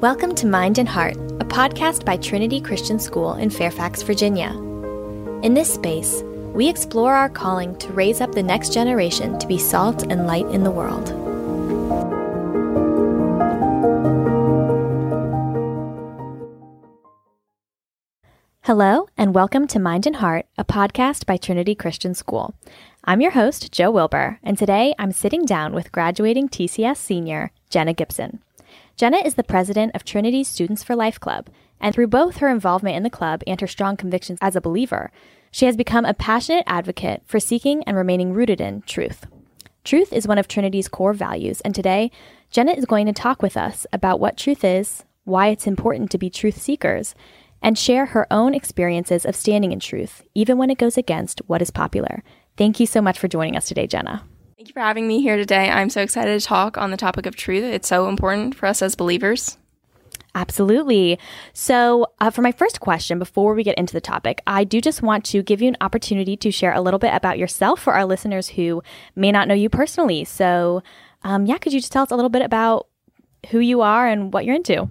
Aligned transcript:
Welcome 0.00 0.34
to 0.34 0.46
Mind 0.46 0.78
and 0.78 0.88
Heart, 0.88 1.14
a 1.14 1.44
podcast 1.44 2.04
by 2.04 2.16
Trinity 2.16 2.60
Christian 2.60 2.98
School 2.98 3.34
in 3.34 3.48
Fairfax, 3.48 4.02
Virginia. 4.02 4.50
In 5.42 5.54
this 5.54 5.72
space, 5.72 6.22
we 6.52 6.68
explore 6.68 7.14
our 7.14 7.30
calling 7.30 7.78
to 7.78 7.92
raise 7.92 8.20
up 8.20 8.32
the 8.32 8.42
next 8.42 8.74
generation 8.74 9.38
to 9.38 9.46
be 9.46 9.56
salt 9.56 10.02
and 10.02 10.26
light 10.26 10.46
in 10.48 10.64
the 10.64 10.70
world. 10.70 11.08
Hello, 18.62 19.08
and 19.16 19.34
welcome 19.34 19.66
to 19.68 19.78
Mind 19.78 20.06
and 20.06 20.16
Heart, 20.16 20.46
a 20.58 20.64
podcast 20.64 21.24
by 21.24 21.36
Trinity 21.36 21.74
Christian 21.74 22.14
School. 22.14 22.54
I'm 23.04 23.20
your 23.20 23.30
host, 23.30 23.72
Joe 23.72 23.90
Wilbur, 23.90 24.40
and 24.42 24.58
today 24.58 24.94
I'm 24.98 25.12
sitting 25.12 25.46
down 25.46 25.72
with 25.72 25.92
graduating 25.92 26.48
TCS 26.48 26.96
senior 26.96 27.52
Jenna 27.70 27.94
Gibson. 27.94 28.40
Jenna 28.96 29.16
is 29.16 29.34
the 29.34 29.42
president 29.42 29.92
of 29.94 30.04
Trinity's 30.04 30.46
Students 30.46 30.84
for 30.84 30.94
Life 30.94 31.18
Club, 31.18 31.48
and 31.80 31.92
through 31.92 32.06
both 32.06 32.36
her 32.36 32.48
involvement 32.48 32.96
in 32.96 33.02
the 33.02 33.10
club 33.10 33.42
and 33.44 33.60
her 33.60 33.66
strong 33.66 33.96
convictions 33.96 34.38
as 34.40 34.54
a 34.54 34.60
believer, 34.60 35.10
she 35.50 35.66
has 35.66 35.76
become 35.76 36.04
a 36.04 36.14
passionate 36.14 36.62
advocate 36.68 37.22
for 37.26 37.40
seeking 37.40 37.82
and 37.84 37.96
remaining 37.96 38.32
rooted 38.32 38.60
in 38.60 38.82
truth. 38.82 39.26
Truth 39.82 40.12
is 40.12 40.28
one 40.28 40.38
of 40.38 40.46
Trinity's 40.46 40.86
core 40.86 41.12
values, 41.12 41.60
and 41.62 41.74
today, 41.74 42.12
Jenna 42.50 42.72
is 42.72 42.84
going 42.84 43.06
to 43.06 43.12
talk 43.12 43.42
with 43.42 43.56
us 43.56 43.84
about 43.92 44.20
what 44.20 44.36
truth 44.36 44.62
is, 44.62 45.04
why 45.24 45.48
it's 45.48 45.66
important 45.66 46.12
to 46.12 46.18
be 46.18 46.30
truth 46.30 46.60
seekers, 46.60 47.16
and 47.60 47.76
share 47.76 48.06
her 48.06 48.32
own 48.32 48.54
experiences 48.54 49.26
of 49.26 49.34
standing 49.34 49.72
in 49.72 49.80
truth, 49.80 50.22
even 50.36 50.56
when 50.56 50.70
it 50.70 50.78
goes 50.78 50.96
against 50.96 51.42
what 51.48 51.60
is 51.60 51.70
popular. 51.70 52.22
Thank 52.56 52.78
you 52.78 52.86
so 52.86 53.02
much 53.02 53.18
for 53.18 53.26
joining 53.26 53.56
us 53.56 53.66
today, 53.66 53.88
Jenna. 53.88 54.22
Thank 54.56 54.68
you 54.68 54.72
for 54.72 54.80
having 54.80 55.08
me 55.08 55.20
here 55.20 55.36
today. 55.36 55.68
I'm 55.68 55.90
so 55.90 56.00
excited 56.00 56.40
to 56.40 56.46
talk 56.46 56.78
on 56.78 56.92
the 56.92 56.96
topic 56.96 57.26
of 57.26 57.34
truth. 57.34 57.64
It's 57.64 57.88
so 57.88 58.08
important 58.08 58.54
for 58.54 58.66
us 58.66 58.82
as 58.82 58.94
believers. 58.94 59.58
Absolutely. 60.36 61.18
So, 61.52 62.06
uh, 62.20 62.30
for 62.30 62.42
my 62.42 62.52
first 62.52 62.80
question, 62.80 63.18
before 63.18 63.54
we 63.54 63.64
get 63.64 63.76
into 63.78 63.92
the 63.92 64.00
topic, 64.00 64.42
I 64.46 64.64
do 64.64 64.80
just 64.80 65.02
want 65.02 65.24
to 65.26 65.42
give 65.42 65.60
you 65.60 65.68
an 65.68 65.76
opportunity 65.80 66.36
to 66.36 66.52
share 66.52 66.72
a 66.72 66.80
little 66.80 66.98
bit 66.98 67.14
about 67.14 67.38
yourself 67.38 67.80
for 67.80 67.94
our 67.94 68.04
listeners 68.04 68.48
who 68.48 68.82
may 69.16 69.32
not 69.32 69.48
know 69.48 69.54
you 69.54 69.68
personally. 69.68 70.24
So, 70.24 70.82
um, 71.22 71.46
yeah, 71.46 71.58
could 71.58 71.72
you 71.72 71.80
just 71.80 71.92
tell 71.92 72.04
us 72.04 72.10
a 72.10 72.16
little 72.16 72.30
bit 72.30 72.42
about 72.42 72.88
who 73.50 73.58
you 73.58 73.80
are 73.80 74.06
and 74.06 74.32
what 74.32 74.44
you're 74.44 74.56
into? 74.56 74.88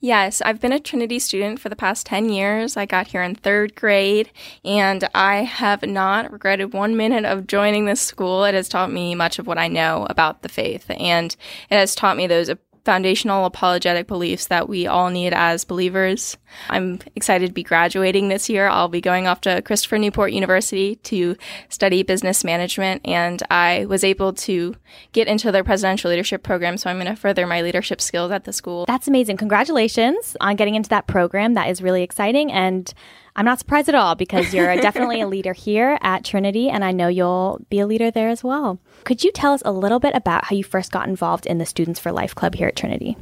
Yes, 0.00 0.40
I've 0.42 0.60
been 0.60 0.70
a 0.70 0.78
Trinity 0.78 1.18
student 1.18 1.58
for 1.58 1.68
the 1.68 1.74
past 1.74 2.06
10 2.06 2.28
years. 2.28 2.76
I 2.76 2.86
got 2.86 3.08
here 3.08 3.22
in 3.22 3.34
third 3.34 3.74
grade, 3.74 4.30
and 4.64 5.08
I 5.12 5.38
have 5.38 5.82
not 5.82 6.30
regretted 6.30 6.72
one 6.72 6.96
minute 6.96 7.24
of 7.24 7.48
joining 7.48 7.86
this 7.86 8.00
school. 8.00 8.44
It 8.44 8.54
has 8.54 8.68
taught 8.68 8.92
me 8.92 9.16
much 9.16 9.40
of 9.40 9.48
what 9.48 9.58
I 9.58 9.66
know 9.66 10.06
about 10.08 10.42
the 10.42 10.48
faith, 10.48 10.88
and 10.88 11.34
it 11.68 11.74
has 11.74 11.96
taught 11.96 12.16
me 12.16 12.28
those 12.28 12.48
foundational 12.88 13.44
apologetic 13.44 14.06
beliefs 14.06 14.46
that 14.46 14.66
we 14.66 14.86
all 14.86 15.10
need 15.10 15.34
as 15.34 15.62
believers. 15.62 16.38
I'm 16.70 17.00
excited 17.14 17.48
to 17.48 17.52
be 17.52 17.62
graduating 17.62 18.30
this 18.30 18.48
year. 18.48 18.66
I'll 18.66 18.88
be 18.88 19.02
going 19.02 19.26
off 19.26 19.42
to 19.42 19.60
Christopher 19.60 19.98
Newport 19.98 20.32
University 20.32 20.96
to 20.96 21.36
study 21.68 22.02
business 22.02 22.44
management, 22.44 23.02
and 23.04 23.42
I 23.50 23.84
was 23.90 24.04
able 24.04 24.32
to 24.32 24.74
get 25.12 25.28
into 25.28 25.52
their 25.52 25.64
presidential 25.64 26.10
leadership 26.10 26.42
program, 26.42 26.78
so 26.78 26.88
I'm 26.88 26.96
going 26.96 27.14
to 27.14 27.14
further 27.14 27.46
my 27.46 27.60
leadership 27.60 28.00
skills 28.00 28.32
at 28.32 28.44
the 28.44 28.54
school. 28.54 28.86
That's 28.86 29.06
amazing. 29.06 29.36
Congratulations 29.36 30.34
on 30.40 30.56
getting 30.56 30.74
into 30.74 30.88
that 30.88 31.06
program. 31.06 31.52
That 31.52 31.68
is 31.68 31.82
really 31.82 32.02
exciting. 32.02 32.50
And 32.50 32.90
I'm 33.38 33.44
not 33.44 33.60
surprised 33.60 33.88
at 33.88 33.94
all 33.94 34.16
because 34.16 34.52
you're 34.52 34.74
definitely 34.80 35.20
a 35.20 35.28
leader 35.28 35.52
here 35.52 35.96
at 36.02 36.24
Trinity, 36.24 36.68
and 36.68 36.84
I 36.84 36.90
know 36.90 37.06
you'll 37.06 37.64
be 37.70 37.78
a 37.78 37.86
leader 37.86 38.10
there 38.10 38.30
as 38.30 38.42
well. 38.42 38.80
Could 39.04 39.22
you 39.22 39.30
tell 39.30 39.52
us 39.52 39.62
a 39.64 39.70
little 39.70 40.00
bit 40.00 40.16
about 40.16 40.46
how 40.46 40.56
you 40.56 40.64
first 40.64 40.90
got 40.90 41.08
involved 41.08 41.46
in 41.46 41.58
the 41.58 41.64
Students 41.64 42.00
for 42.00 42.10
Life 42.10 42.34
Club 42.34 42.56
here 42.56 42.66
at 42.66 42.74
Trinity? 42.74 43.16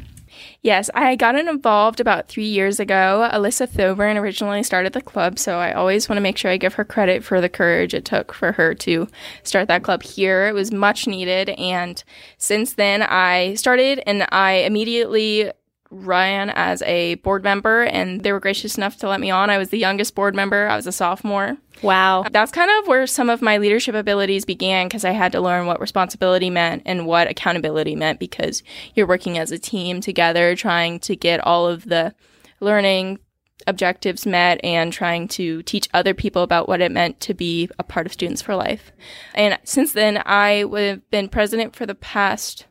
Yes, 0.62 0.88
I 0.94 1.16
got 1.16 1.38
involved 1.38 2.00
about 2.00 2.28
three 2.28 2.46
years 2.46 2.80
ago. 2.80 3.28
Alyssa 3.30 3.68
Thoburn 3.68 4.16
originally 4.16 4.62
started 4.62 4.94
the 4.94 5.02
club, 5.02 5.38
so 5.38 5.58
I 5.58 5.72
always 5.72 6.08
want 6.08 6.16
to 6.16 6.22
make 6.22 6.38
sure 6.38 6.50
I 6.50 6.56
give 6.56 6.74
her 6.74 6.84
credit 6.84 7.22
for 7.22 7.42
the 7.42 7.50
courage 7.50 7.92
it 7.92 8.06
took 8.06 8.32
for 8.32 8.52
her 8.52 8.74
to 8.74 9.08
start 9.42 9.68
that 9.68 9.82
club 9.82 10.02
here. 10.02 10.48
It 10.48 10.54
was 10.54 10.72
much 10.72 11.06
needed, 11.06 11.50
and 11.50 12.02
since 12.38 12.72
then 12.72 13.02
I 13.02 13.52
started 13.54 14.02
and 14.06 14.26
I 14.32 14.52
immediately 14.64 15.52
ran 15.90 16.50
as 16.50 16.82
a 16.82 17.14
board 17.16 17.44
member 17.44 17.84
and 17.84 18.22
they 18.22 18.32
were 18.32 18.40
gracious 18.40 18.76
enough 18.76 18.96
to 18.98 19.08
let 19.08 19.20
me 19.20 19.30
on. 19.30 19.50
I 19.50 19.58
was 19.58 19.70
the 19.70 19.78
youngest 19.78 20.14
board 20.14 20.34
member. 20.34 20.68
I 20.68 20.76
was 20.76 20.86
a 20.86 20.92
sophomore. 20.92 21.56
Wow. 21.82 22.24
That's 22.30 22.52
kind 22.52 22.70
of 22.70 22.88
where 22.88 23.06
some 23.06 23.30
of 23.30 23.42
my 23.42 23.58
leadership 23.58 23.94
abilities 23.94 24.44
began 24.44 24.86
because 24.86 25.04
I 25.04 25.10
had 25.10 25.32
to 25.32 25.40
learn 25.40 25.66
what 25.66 25.80
responsibility 25.80 26.50
meant 26.50 26.82
and 26.86 27.06
what 27.06 27.30
accountability 27.30 27.94
meant 27.94 28.18
because 28.18 28.62
you're 28.94 29.06
working 29.06 29.38
as 29.38 29.50
a 29.50 29.58
team 29.58 30.00
together 30.00 30.56
trying 30.56 30.98
to 31.00 31.16
get 31.16 31.40
all 31.40 31.66
of 31.66 31.84
the 31.84 32.14
learning 32.60 33.18
objectives 33.66 34.26
met 34.26 34.60
and 34.64 34.92
trying 34.92 35.28
to 35.28 35.62
teach 35.62 35.88
other 35.92 36.14
people 36.14 36.42
about 36.42 36.68
what 36.68 36.80
it 36.80 36.92
meant 36.92 37.20
to 37.20 37.34
be 37.34 37.68
a 37.78 37.82
part 37.82 38.06
of 38.06 38.12
Students 38.12 38.42
for 38.42 38.54
Life. 38.54 38.92
And 39.34 39.58
since 39.64 39.92
then, 39.92 40.18
I 40.18 40.64
have 40.70 41.10
been 41.10 41.28
president 41.28 41.74
for 41.74 41.86
the 41.86 41.94
past 41.94 42.66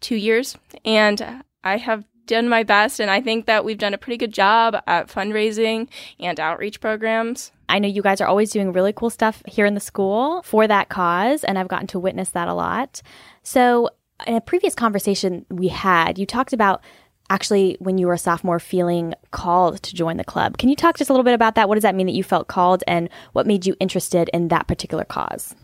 two 0.00 0.16
years 0.16 0.56
and 0.84 1.42
I 1.62 1.78
have 1.78 2.04
done 2.26 2.48
my 2.48 2.62
best, 2.62 3.00
and 3.00 3.10
I 3.10 3.20
think 3.20 3.46
that 3.46 3.64
we've 3.64 3.78
done 3.78 3.94
a 3.94 3.98
pretty 3.98 4.16
good 4.16 4.32
job 4.32 4.76
at 4.86 5.08
fundraising 5.08 5.88
and 6.18 6.38
outreach 6.38 6.80
programs. 6.80 7.52
I 7.68 7.78
know 7.78 7.88
you 7.88 8.02
guys 8.02 8.20
are 8.20 8.28
always 8.28 8.50
doing 8.50 8.72
really 8.72 8.92
cool 8.92 9.10
stuff 9.10 9.42
here 9.46 9.66
in 9.66 9.74
the 9.74 9.80
school 9.80 10.42
for 10.42 10.66
that 10.66 10.88
cause, 10.88 11.44
and 11.44 11.58
I've 11.58 11.68
gotten 11.68 11.86
to 11.88 11.98
witness 11.98 12.30
that 12.30 12.48
a 12.48 12.54
lot. 12.54 13.02
So, 13.42 13.90
in 14.26 14.34
a 14.34 14.40
previous 14.40 14.74
conversation 14.74 15.44
we 15.50 15.68
had, 15.68 16.18
you 16.18 16.26
talked 16.26 16.52
about 16.52 16.82
actually 17.28 17.76
when 17.80 17.98
you 17.98 18.06
were 18.06 18.14
a 18.14 18.18
sophomore 18.18 18.60
feeling 18.60 19.12
called 19.32 19.82
to 19.82 19.94
join 19.94 20.16
the 20.16 20.24
club. 20.24 20.58
Can 20.58 20.68
you 20.68 20.76
talk 20.76 20.96
just 20.96 21.10
a 21.10 21.12
little 21.12 21.24
bit 21.24 21.34
about 21.34 21.56
that? 21.56 21.68
What 21.68 21.74
does 21.74 21.82
that 21.82 21.94
mean 21.94 22.06
that 22.06 22.14
you 22.14 22.22
felt 22.22 22.48
called, 22.48 22.84
and 22.86 23.08
what 23.32 23.46
made 23.46 23.66
you 23.66 23.74
interested 23.80 24.30
in 24.32 24.48
that 24.48 24.68
particular 24.68 25.04
cause? 25.04 25.54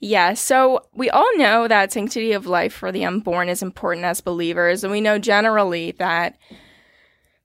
Yeah, 0.00 0.34
so 0.34 0.86
we 0.94 1.10
all 1.10 1.36
know 1.36 1.68
that 1.68 1.92
sanctity 1.92 2.32
of 2.32 2.46
life 2.46 2.72
for 2.72 2.92
the 2.92 3.04
unborn 3.04 3.48
is 3.48 3.62
important 3.62 4.04
as 4.04 4.20
believers, 4.20 4.84
and 4.84 4.90
we 4.90 5.00
know 5.00 5.18
generally 5.18 5.92
that 5.92 6.38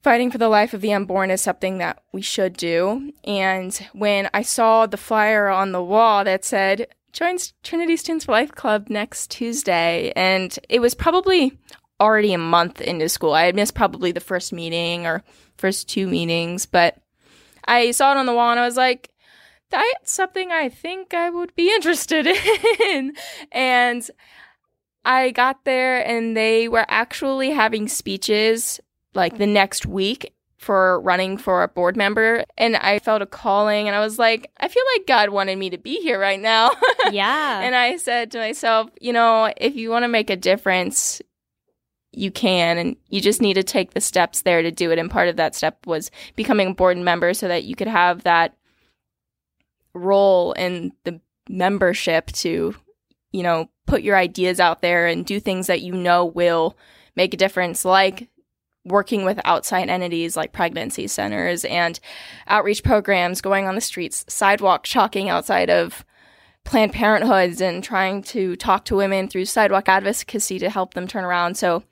fighting 0.02 0.30
for 0.30 0.38
the 0.38 0.50
life 0.50 0.74
of 0.74 0.82
the 0.82 0.94
unborn 0.94 1.32
is 1.32 1.42
something 1.42 1.78
that 1.78 2.04
we 2.12 2.22
should 2.22 2.58
do. 2.58 3.12
And 3.24 3.74
when 3.94 4.30
I 4.34 4.42
saw 4.42 4.86
the 4.86 4.98
flyer 4.98 5.48
on 5.48 5.72
the 5.72 5.84
wall 5.84 6.24
that 6.26 6.44
said, 6.46 6.88
Join 7.14 7.38
Trinity 7.62 7.96
Students 7.96 8.26
for 8.26 8.32
Life 8.32 8.52
Club 8.52 8.90
next 8.90 9.30
Tuesday, 9.30 10.12
and 10.16 10.58
it 10.68 10.80
was 10.80 10.96
probably 10.96 11.58
already 12.00 12.34
a 12.34 12.40
month 12.40 12.82
into 12.82 13.08
school. 13.08 13.34
I 13.34 13.46
had 13.46 13.56
missed 13.56 13.76
probably 13.76 14.12
the 14.12 14.20
first 14.20 14.52
meeting 14.52 15.06
or 15.06 15.24
first 15.56 15.88
two 15.88 16.08
meetings, 16.08 16.66
but 16.66 16.98
I 17.66 17.92
saw 17.92 18.12
it 18.12 18.18
on 18.18 18.26
the 18.26 18.34
wall 18.34 18.52
and 18.52 18.60
I 18.60 18.66
was 18.66 18.78
like, 18.78 19.10
that's 19.74 20.12
something 20.12 20.52
I 20.52 20.70
think 20.70 21.14
I 21.14 21.30
would 21.30 21.56
be 21.56 21.70
interested 21.76 22.28
in. 22.28 23.14
and 23.52 24.10
I 25.06 25.32
got 25.32 25.66
there 25.66 26.06
and 26.08 26.36
they 26.38 26.70
were 26.70 26.86
actually 26.88 27.52
having 27.52 27.88
speeches 27.88 28.80
like 29.14 29.38
the 29.38 29.48
next 29.48 29.86
week 29.86 30.34
for 30.58 31.02
running 31.02 31.38
for 31.38 31.62
a 31.62 31.68
board 31.68 31.98
member 31.98 32.46
and 32.58 32.78
I 32.78 33.00
felt 33.00 33.22
a 33.22 33.26
calling 33.26 33.88
and 33.88 33.96
I 33.96 34.00
was 34.00 34.18
like, 34.18 34.50
I 34.62 34.70
feel 34.70 34.84
like 34.96 35.06
God 35.06 35.30
wanted 35.30 35.58
me 35.58 35.70
to 35.72 35.78
be 35.78 36.00
here 36.02 36.20
right 36.20 36.40
now. 36.40 36.72
Yeah. 37.12 37.60
and 37.60 37.76
I 37.76 37.98
said 37.98 38.32
to 38.32 38.38
myself, 38.38 38.90
you 39.02 39.12
know, 39.12 39.52
if 39.58 39.76
you 39.76 39.90
want 39.90 40.04
to 40.04 40.08
make 40.08 40.30
a 40.30 40.38
difference, 40.38 41.22
you 42.14 42.32
can 42.32 42.78
and 42.78 42.96
you 43.10 43.20
just 43.20 43.42
need 43.42 43.56
to 43.56 43.64
take 43.64 43.94
the 43.94 44.00
steps 44.00 44.44
there 44.44 44.62
to 44.62 44.72
do 44.72 44.90
it 44.92 45.00
and 45.00 45.12
part 45.12 45.28
of 45.28 45.36
that 45.36 45.54
step 45.54 45.86
was 45.86 46.12
becoming 46.38 46.68
a 46.70 46.74
board 46.74 46.98
member 46.98 47.34
so 47.34 47.50
that 47.50 47.66
you 47.66 47.76
could 47.76 47.90
have 47.90 48.24
that 48.24 48.56
role 49.94 50.54
in 50.54 50.94
the 51.04 51.20
membership 51.50 52.28
to, 52.28 52.76
you 53.32 53.44
know, 53.44 53.70
put 53.86 54.02
your 54.02 54.16
ideas 54.16 54.60
out 54.60 54.82
there 54.82 55.08
and 55.08 55.26
do 55.26 55.40
things 55.40 55.68
that 55.68 55.82
you 55.82 55.94
know 55.94 56.26
will 56.26 56.78
make 57.16 57.34
a 57.34 57.38
difference, 57.38 57.86
like 57.86 58.30
working 58.86 59.24
with 59.24 59.40
outside 59.46 59.90
entities 59.90 60.36
like 60.36 60.52
pregnancy 60.52 61.08
centers 61.08 61.64
and 61.66 62.00
outreach 62.48 62.84
programs, 62.84 63.42
going 63.42 63.66
on 63.66 63.76
the 63.76 63.82
streets, 63.82 64.26
sidewalk 64.28 64.84
chalking 64.84 65.30
outside 65.30 65.70
of 65.70 66.06
Planned 66.66 66.94
Parenthoods 66.94 67.62
and 67.62 67.84
trying 67.84 68.24
to 68.24 68.56
talk 68.56 68.86
to 68.86 68.96
women 68.96 69.28
through 69.28 69.46
sidewalk 69.46 69.90
advocacy 69.90 70.60
to 70.60 70.70
help 70.70 70.94
them 70.94 71.08
turn 71.08 71.26
around. 71.26 71.56
So 71.56 71.84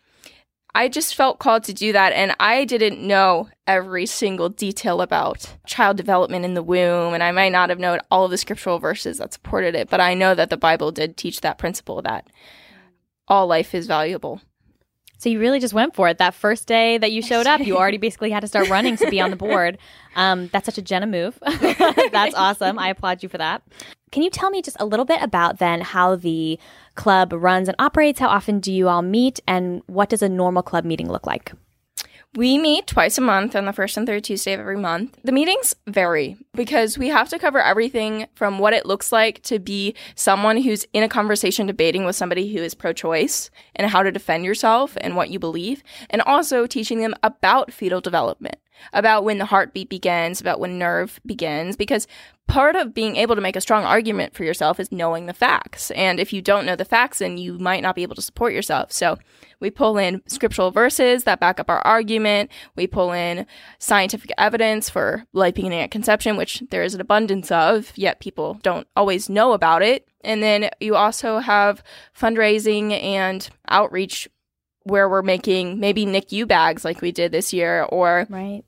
I 0.73 0.87
just 0.87 1.15
felt 1.15 1.39
called 1.39 1.63
to 1.65 1.73
do 1.73 1.91
that. 1.93 2.13
And 2.13 2.35
I 2.39 2.65
didn't 2.65 3.05
know 3.05 3.49
every 3.67 4.05
single 4.05 4.49
detail 4.49 5.01
about 5.01 5.55
child 5.65 5.97
development 5.97 6.45
in 6.45 6.53
the 6.53 6.63
womb. 6.63 7.13
And 7.13 7.23
I 7.23 7.31
might 7.31 7.51
not 7.51 7.69
have 7.69 7.79
known 7.79 7.99
all 8.09 8.25
of 8.25 8.31
the 8.31 8.37
scriptural 8.37 8.79
verses 8.79 9.17
that 9.17 9.33
supported 9.33 9.75
it, 9.75 9.89
but 9.89 9.99
I 9.99 10.13
know 10.13 10.33
that 10.35 10.49
the 10.49 10.57
Bible 10.57 10.91
did 10.91 11.17
teach 11.17 11.41
that 11.41 11.57
principle 11.57 12.01
that 12.03 12.27
all 13.27 13.47
life 13.47 13.73
is 13.75 13.87
valuable. 13.87 14.41
So 15.21 15.29
you 15.29 15.39
really 15.39 15.59
just 15.59 15.75
went 15.75 15.93
for 15.93 16.07
it. 16.07 16.17
That 16.17 16.33
first 16.33 16.67
day 16.67 16.97
that 16.97 17.11
you 17.11 17.21
showed 17.21 17.45
up, 17.45 17.61
you 17.61 17.77
already 17.77 17.97
basically 17.97 18.31
had 18.31 18.39
to 18.39 18.47
start 18.47 18.69
running 18.69 18.97
to 18.97 19.07
be 19.07 19.21
on 19.21 19.29
the 19.29 19.35
board. 19.35 19.77
Um, 20.15 20.49
that's 20.51 20.65
such 20.65 20.79
a 20.79 20.81
Jenna 20.81 21.05
move. 21.05 21.37
that's 22.11 22.33
awesome. 22.33 22.79
I 22.79 22.89
applaud 22.89 23.21
you 23.21 23.29
for 23.29 23.37
that. 23.37 23.61
Can 24.11 24.23
you 24.23 24.31
tell 24.31 24.49
me 24.49 24.63
just 24.63 24.77
a 24.79 24.85
little 24.85 25.05
bit 25.05 25.21
about 25.21 25.59
then 25.59 25.81
how 25.81 26.15
the 26.15 26.57
club 26.95 27.33
runs 27.33 27.67
and 27.67 27.75
operates? 27.77 28.19
How 28.19 28.29
often 28.29 28.59
do 28.59 28.73
you 28.73 28.89
all 28.89 29.03
meet? 29.03 29.39
And 29.47 29.83
what 29.85 30.09
does 30.09 30.23
a 30.23 30.27
normal 30.27 30.63
club 30.63 30.85
meeting 30.85 31.07
look 31.07 31.27
like? 31.27 31.51
We 32.33 32.57
meet 32.57 32.87
twice 32.87 33.17
a 33.17 33.21
month 33.21 33.57
on 33.57 33.65
the 33.65 33.73
first 33.73 33.97
and 33.97 34.07
third 34.07 34.23
Tuesday 34.23 34.53
of 34.53 34.61
every 34.61 34.77
month. 34.77 35.19
The 35.21 35.33
meetings 35.33 35.75
vary 35.85 36.37
because 36.53 36.97
we 36.97 37.09
have 37.09 37.27
to 37.27 37.37
cover 37.37 37.61
everything 37.61 38.27
from 38.35 38.57
what 38.57 38.71
it 38.71 38.85
looks 38.85 39.11
like 39.11 39.43
to 39.43 39.59
be 39.59 39.95
someone 40.15 40.55
who's 40.55 40.85
in 40.93 41.03
a 41.03 41.09
conversation 41.09 41.67
debating 41.67 42.05
with 42.05 42.15
somebody 42.15 42.53
who 42.53 42.63
is 42.63 42.73
pro 42.73 42.93
choice 42.93 43.51
and 43.75 43.91
how 43.91 44.01
to 44.01 44.13
defend 44.13 44.45
yourself 44.45 44.97
and 45.01 45.17
what 45.17 45.29
you 45.29 45.39
believe, 45.39 45.83
and 46.09 46.21
also 46.21 46.65
teaching 46.65 47.01
them 47.01 47.15
about 47.21 47.73
fetal 47.73 47.99
development, 47.99 48.55
about 48.93 49.23
when 49.23 49.37
the 49.37 49.45
heartbeat 49.45 49.89
begins, 49.89 50.41
about 50.41 50.59
when 50.59 50.77
nerve 50.79 51.19
begins, 51.25 51.75
because 51.75 52.07
part 52.47 52.75
of 52.75 52.93
being 52.93 53.15
able 53.15 53.35
to 53.35 53.41
make 53.41 53.55
a 53.55 53.61
strong 53.61 53.85
argument 53.85 54.33
for 54.33 54.43
yourself 54.43 54.79
is 54.79 54.91
knowing 54.91 55.25
the 55.25 55.33
facts. 55.33 55.89
And 55.91 56.19
if 56.19 56.33
you 56.33 56.41
don't 56.41 56.65
know 56.65 56.75
the 56.75 56.83
facts, 56.83 57.19
then 57.19 57.37
you 57.37 57.57
might 57.57 57.81
not 57.81 57.95
be 57.95 58.03
able 58.03 58.15
to 58.15 58.21
support 58.21 58.51
yourself. 58.51 58.91
So 58.91 59.17
we 59.61 59.69
pull 59.69 59.97
in 59.97 60.21
scriptural 60.27 60.69
verses 60.69 61.23
that 61.23 61.39
back 61.39 61.61
up 61.61 61.69
our 61.69 61.79
argument. 61.79 62.51
We 62.75 62.87
pull 62.87 63.13
in 63.13 63.45
scientific 63.79 64.31
evidence 64.37 64.89
for 64.89 65.25
life 65.31 65.55
beginning 65.55 65.79
at 65.79 65.91
conception, 65.91 66.35
which 66.35 66.61
there 66.71 66.83
is 66.83 66.93
an 66.93 66.99
abundance 67.01 67.51
of, 67.51 67.93
yet 67.95 68.19
people 68.19 68.59
don't 68.63 68.87
always 68.97 69.29
know 69.29 69.53
about 69.53 69.81
it. 69.81 70.07
And 70.21 70.43
then 70.43 70.71
you 70.81 70.95
also 70.95 71.39
have 71.39 71.81
fundraising 72.19 72.91
and 73.01 73.47
outreach 73.69 74.27
where 74.83 75.07
we're 75.07 75.21
making 75.21 75.79
maybe 75.79 76.05
NICU 76.05 76.47
bags 76.47 76.83
like 76.83 77.01
we 77.01 77.11
did 77.11 77.31
this 77.31 77.53
year, 77.53 77.83
or 77.83 78.25
Right. 78.29 78.63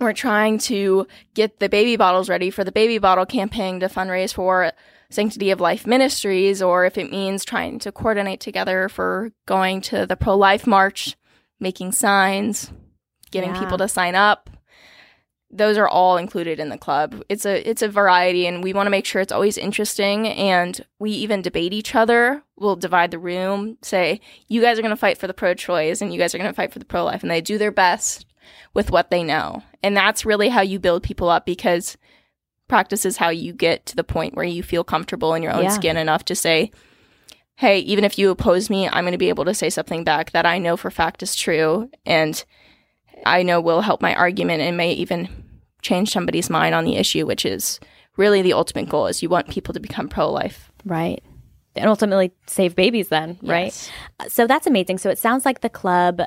We're 0.00 0.12
trying 0.12 0.58
to 0.58 1.06
get 1.34 1.58
the 1.58 1.68
baby 1.68 1.96
bottles 1.96 2.28
ready 2.28 2.50
for 2.50 2.64
the 2.64 2.72
baby 2.72 2.98
bottle 2.98 3.26
campaign 3.26 3.80
to 3.80 3.88
fundraise 3.88 4.34
for 4.34 4.72
Sanctity 5.10 5.50
of 5.50 5.60
Life 5.60 5.86
Ministries, 5.86 6.60
or 6.60 6.84
if 6.84 6.98
it 6.98 7.10
means 7.10 7.44
trying 7.44 7.78
to 7.80 7.90
coordinate 7.92 8.40
together 8.40 8.88
for 8.88 9.30
going 9.46 9.80
to 9.82 10.06
the 10.06 10.16
pro 10.16 10.36
life 10.36 10.66
march, 10.66 11.16
making 11.58 11.92
signs, 11.92 12.70
getting 13.30 13.54
Yeah. 13.54 13.60
people 13.60 13.78
to 13.78 13.88
sign 13.88 14.14
up. 14.14 14.50
Those 15.50 15.78
are 15.78 15.88
all 15.88 16.18
included 16.18 16.60
in 16.60 16.68
the 16.68 16.76
club. 16.76 17.22
It's 17.30 17.46
a 17.46 17.66
it's 17.66 17.80
a 17.80 17.88
variety 17.88 18.46
and 18.46 18.62
we 18.62 18.74
want 18.74 18.86
to 18.86 18.90
make 18.90 19.06
sure 19.06 19.22
it's 19.22 19.32
always 19.32 19.56
interesting 19.56 20.28
and 20.28 20.84
we 20.98 21.10
even 21.12 21.40
debate 21.40 21.72
each 21.72 21.94
other. 21.94 22.42
We'll 22.58 22.76
divide 22.76 23.12
the 23.12 23.18
room, 23.18 23.78
say, 23.80 24.20
you 24.48 24.60
guys 24.60 24.78
are 24.78 24.82
going 24.82 24.90
to 24.90 24.96
fight 24.96 25.16
for 25.16 25.26
the 25.26 25.32
pro 25.32 25.54
choice 25.54 26.02
and 26.02 26.12
you 26.12 26.18
guys 26.18 26.34
are 26.34 26.38
going 26.38 26.50
to 26.50 26.54
fight 26.54 26.70
for 26.70 26.78
the 26.80 26.84
pro 26.84 27.02
life 27.02 27.22
and 27.22 27.30
they 27.30 27.40
do 27.40 27.56
their 27.56 27.70
best 27.72 28.26
with 28.74 28.90
what 28.90 29.10
they 29.10 29.22
know. 29.22 29.62
And 29.82 29.96
that's 29.96 30.24
really 30.24 30.48
how 30.48 30.60
you 30.60 30.78
build 30.78 31.02
people 31.02 31.28
up 31.28 31.46
because 31.46 31.96
practice 32.68 33.06
is 33.06 33.16
how 33.16 33.30
you 33.30 33.52
get 33.52 33.86
to 33.86 33.96
the 33.96 34.04
point 34.04 34.34
where 34.34 34.44
you 34.44 34.62
feel 34.62 34.84
comfortable 34.84 35.34
in 35.34 35.42
your 35.42 35.52
own 35.52 35.64
Yeah. 35.64 35.70
skin 35.70 35.96
enough 35.96 36.24
to 36.26 36.34
say, 36.34 36.70
hey, 37.56 37.78
even 37.80 38.04
if 38.04 38.18
you 38.18 38.30
oppose 38.30 38.68
me, 38.70 38.88
I'm 38.88 39.04
going 39.04 39.12
to 39.12 39.18
be 39.18 39.30
able 39.30 39.44
to 39.46 39.54
say 39.54 39.70
something 39.70 40.04
back 40.04 40.30
that 40.32 40.46
I 40.46 40.58
know 40.58 40.76
for 40.76 40.90
fact 40.90 41.22
is 41.22 41.34
true 41.34 41.90
and 42.06 42.44
I 43.26 43.42
know 43.42 43.60
will 43.60 43.80
help 43.80 44.00
my 44.00 44.14
argument 44.14 44.60
and 44.62 44.76
may 44.76 44.92
even 44.92 45.28
change 45.82 46.10
somebody's 46.10 46.50
mind 46.50 46.74
on 46.74 46.84
the 46.84 46.96
issue, 46.96 47.26
which 47.26 47.44
is 47.44 47.80
really 48.16 48.42
the 48.42 48.52
ultimate 48.52 48.88
goal 48.88 49.06
is 49.06 49.22
you 49.22 49.28
want 49.28 49.48
people 49.48 49.74
to 49.74 49.80
become 49.80 50.08
pro-life. 50.08 50.70
Right. 50.84 51.22
And 51.74 51.88
ultimately 51.88 52.32
save 52.46 52.74
babies 52.76 53.08
then, 53.08 53.38
right? 53.42 53.66
Yes. 53.66 53.90
So 54.28 54.46
that's 54.46 54.66
amazing. 54.66 54.98
So 54.98 55.10
it 55.10 55.18
sounds 55.18 55.44
like 55.44 55.60
the 55.60 55.68
club 55.68 56.20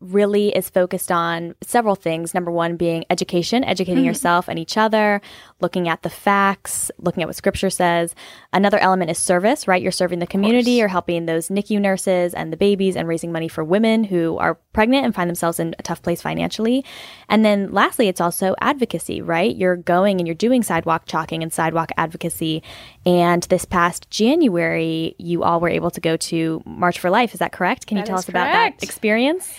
really 0.00 0.50
is 0.50 0.70
focused 0.70 1.10
on 1.10 1.54
several 1.60 1.96
things. 1.96 2.32
Number 2.32 2.52
one 2.52 2.76
being 2.76 3.04
education, 3.10 3.64
educating 3.64 4.04
yourself 4.04 4.48
and 4.48 4.58
each 4.58 4.76
other, 4.76 5.20
looking 5.60 5.88
at 5.88 6.02
the 6.02 6.10
facts, 6.10 6.90
looking 6.98 7.22
at 7.22 7.28
what 7.28 7.34
scripture 7.34 7.70
says. 7.70 8.14
Another 8.52 8.78
element 8.78 9.10
is 9.10 9.18
service, 9.18 9.66
right? 9.66 9.82
You're 9.82 9.90
serving 9.90 10.20
the 10.20 10.26
community, 10.26 10.72
you're 10.72 10.88
helping 10.88 11.26
those 11.26 11.48
NICU 11.48 11.80
nurses 11.80 12.32
and 12.32 12.52
the 12.52 12.56
babies 12.56 12.94
and 12.94 13.08
raising 13.08 13.32
money 13.32 13.48
for 13.48 13.64
women 13.64 14.04
who 14.04 14.36
are 14.38 14.54
pregnant 14.72 15.04
and 15.04 15.14
find 15.14 15.28
themselves 15.28 15.58
in 15.58 15.74
a 15.80 15.82
tough 15.82 16.00
place 16.00 16.22
financially. 16.22 16.84
And 17.28 17.44
then 17.44 17.72
lastly, 17.72 18.06
it's 18.06 18.20
also 18.20 18.54
advocacy, 18.60 19.20
right? 19.20 19.54
You're 19.54 19.76
going 19.76 20.20
and 20.20 20.28
you're 20.28 20.34
doing 20.34 20.62
sidewalk 20.62 21.06
chalking 21.06 21.42
and 21.42 21.52
sidewalk 21.52 21.90
advocacy. 21.96 22.62
And 23.04 23.42
this 23.44 23.64
past 23.64 24.08
January, 24.10 25.16
you 25.18 25.42
all 25.42 25.58
were 25.58 25.68
able 25.68 25.90
to 25.90 26.00
go 26.00 26.16
to 26.16 26.62
March 26.64 27.00
for 27.00 27.10
Life. 27.10 27.32
Is 27.32 27.40
that 27.40 27.50
correct? 27.50 27.88
Can 27.88 27.96
you 27.96 28.04
tell 28.04 28.18
us 28.18 28.28
about 28.28 28.52
that 28.52 28.80
experience? 28.80 29.52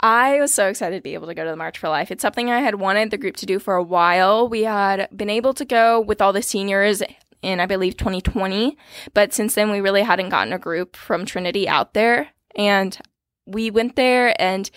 I 0.00 0.38
was 0.40 0.54
so 0.54 0.68
excited 0.68 0.96
to 0.96 1.02
be 1.02 1.14
able 1.14 1.26
to 1.26 1.34
go 1.34 1.44
to 1.44 1.50
the 1.50 1.56
March 1.56 1.78
for 1.78 1.88
Life. 1.88 2.10
It's 2.10 2.22
something 2.22 2.50
I 2.50 2.60
had 2.60 2.76
wanted 2.76 3.10
the 3.10 3.18
group 3.18 3.36
to 3.36 3.46
do 3.46 3.58
for 3.58 3.74
a 3.74 3.82
while. 3.82 4.48
We 4.48 4.62
had 4.62 5.08
been 5.16 5.30
able 5.30 5.54
to 5.54 5.64
go 5.64 6.00
with 6.00 6.22
all 6.22 6.32
the 6.32 6.42
seniors 6.42 7.02
in, 7.42 7.58
I 7.60 7.66
believe, 7.66 7.96
2020. 7.96 8.76
But 9.12 9.32
since 9.32 9.54
then, 9.54 9.70
we 9.70 9.80
really 9.80 10.02
hadn't 10.02 10.28
gotten 10.28 10.52
a 10.52 10.58
group 10.58 10.94
from 10.96 11.26
Trinity 11.26 11.68
out 11.68 11.94
there. 11.94 12.28
And 12.54 12.96
we 13.44 13.70
went 13.70 13.96
there, 13.96 14.40
and 14.40 14.70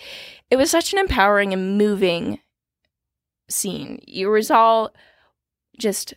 it 0.50 0.56
was 0.56 0.70
such 0.70 0.92
an 0.92 0.98
empowering 0.98 1.52
and 1.52 1.78
moving 1.78 2.40
scene. 3.48 4.00
You 4.06 4.30
was 4.30 4.50
all 4.50 4.92
just 5.78 6.14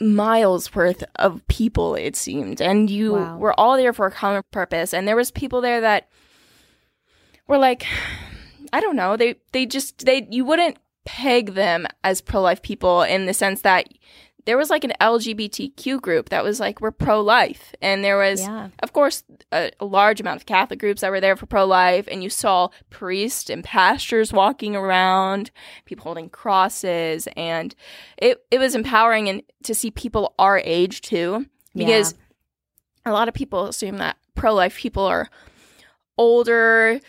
miles 0.00 0.74
worth 0.74 1.04
of 1.16 1.46
people 1.46 1.94
it 1.94 2.16
seemed 2.16 2.60
and 2.60 2.90
you 2.90 3.12
Wow. 3.12 3.38
were 3.38 3.60
all 3.60 3.76
there 3.76 3.92
for 3.92 4.06
a 4.06 4.10
common 4.10 4.42
purpose 4.50 4.92
and 4.92 5.06
there 5.06 5.14
was 5.14 5.30
people 5.30 5.60
there 5.60 5.80
that 5.80 6.08
were 7.48 7.58
like 7.58 7.86
i 8.72 8.80
don't 8.80 8.96
know. 8.96 9.16
They 9.16 9.36
they 9.52 9.66
just 9.66 10.04
they 10.04 10.26
you 10.30 10.44
wouldn't 10.44 10.78
peg 11.04 11.54
them 11.54 11.86
as 12.04 12.20
pro-life 12.20 12.62
people 12.62 13.02
in 13.02 13.26
the 13.26 13.34
sense 13.34 13.62
that 13.62 13.88
there 14.44 14.56
was 14.56 14.70
like 14.70 14.82
an 14.84 14.92
lgbtq 15.00 16.00
group 16.00 16.30
that 16.30 16.42
was 16.42 16.58
like 16.58 16.80
we're 16.80 16.90
pro-life. 16.90 17.74
And 17.82 18.02
there 18.02 18.16
was 18.18 18.40
Yeah. 18.40 18.68
of 18.82 18.92
course 18.92 19.22
a, 19.52 19.70
a 19.78 19.84
large 19.84 20.20
amount 20.20 20.40
of 20.40 20.46
catholic 20.46 20.80
groups 20.80 21.00
that 21.02 21.10
were 21.10 21.20
there 21.20 21.36
for 21.36 21.46
pro-life. 21.46 22.08
And 22.10 22.22
you 22.22 22.30
saw 22.30 22.68
priests 22.90 23.50
and 23.50 23.62
pastors 23.62 24.32
walking 24.32 24.74
around 24.74 25.50
people 25.84 26.04
holding 26.04 26.28
crosses. 26.28 27.28
And 27.36 27.74
it, 28.16 28.42
it 28.50 28.58
was 28.58 28.74
empowering 28.74 29.28
and 29.28 29.42
to 29.64 29.74
see 29.74 29.90
people 29.90 30.34
our 30.38 30.58
age 30.64 31.02
too. 31.02 31.46
Because 31.74 32.14
a 33.06 33.12
lot 33.12 33.28
of 33.28 33.34
people 33.34 33.66
assume 33.66 33.98
that 33.98 34.16
pro-life 34.34 34.76
people 34.76 35.04
are 35.04 35.28
older 36.18 37.00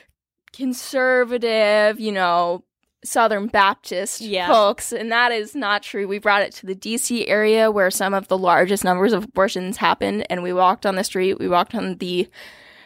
conservative 0.53 2.00
you 2.00 2.11
know 2.11 2.63
southern 3.03 3.47
baptist 3.47 4.21
Yeah. 4.21 4.47
folks 4.47 4.94
and 4.94 5.11
that 5.11 5.31
is 5.33 5.55
not 5.55 5.83
true 5.83 6.07
we 6.07 6.19
brought 6.19 6.41
it 6.41 6.53
to 6.53 6.65
the 6.65 6.75
dc 6.75 7.25
area 7.27 7.69
where 7.69 7.91
some 7.91 8.13
of 8.13 8.29
the 8.29 8.38
largest 8.38 8.83
numbers 8.85 9.11
of 9.11 9.25
abortions 9.25 9.75
happened 9.77 10.25
and 10.29 10.41
we 10.41 10.53
walked 10.53 10.86
on 10.86 10.95
the 10.95 11.03
street 11.03 11.38
we 11.38 11.50
walked 11.50 11.75
on 11.75 11.98
the 11.98 12.29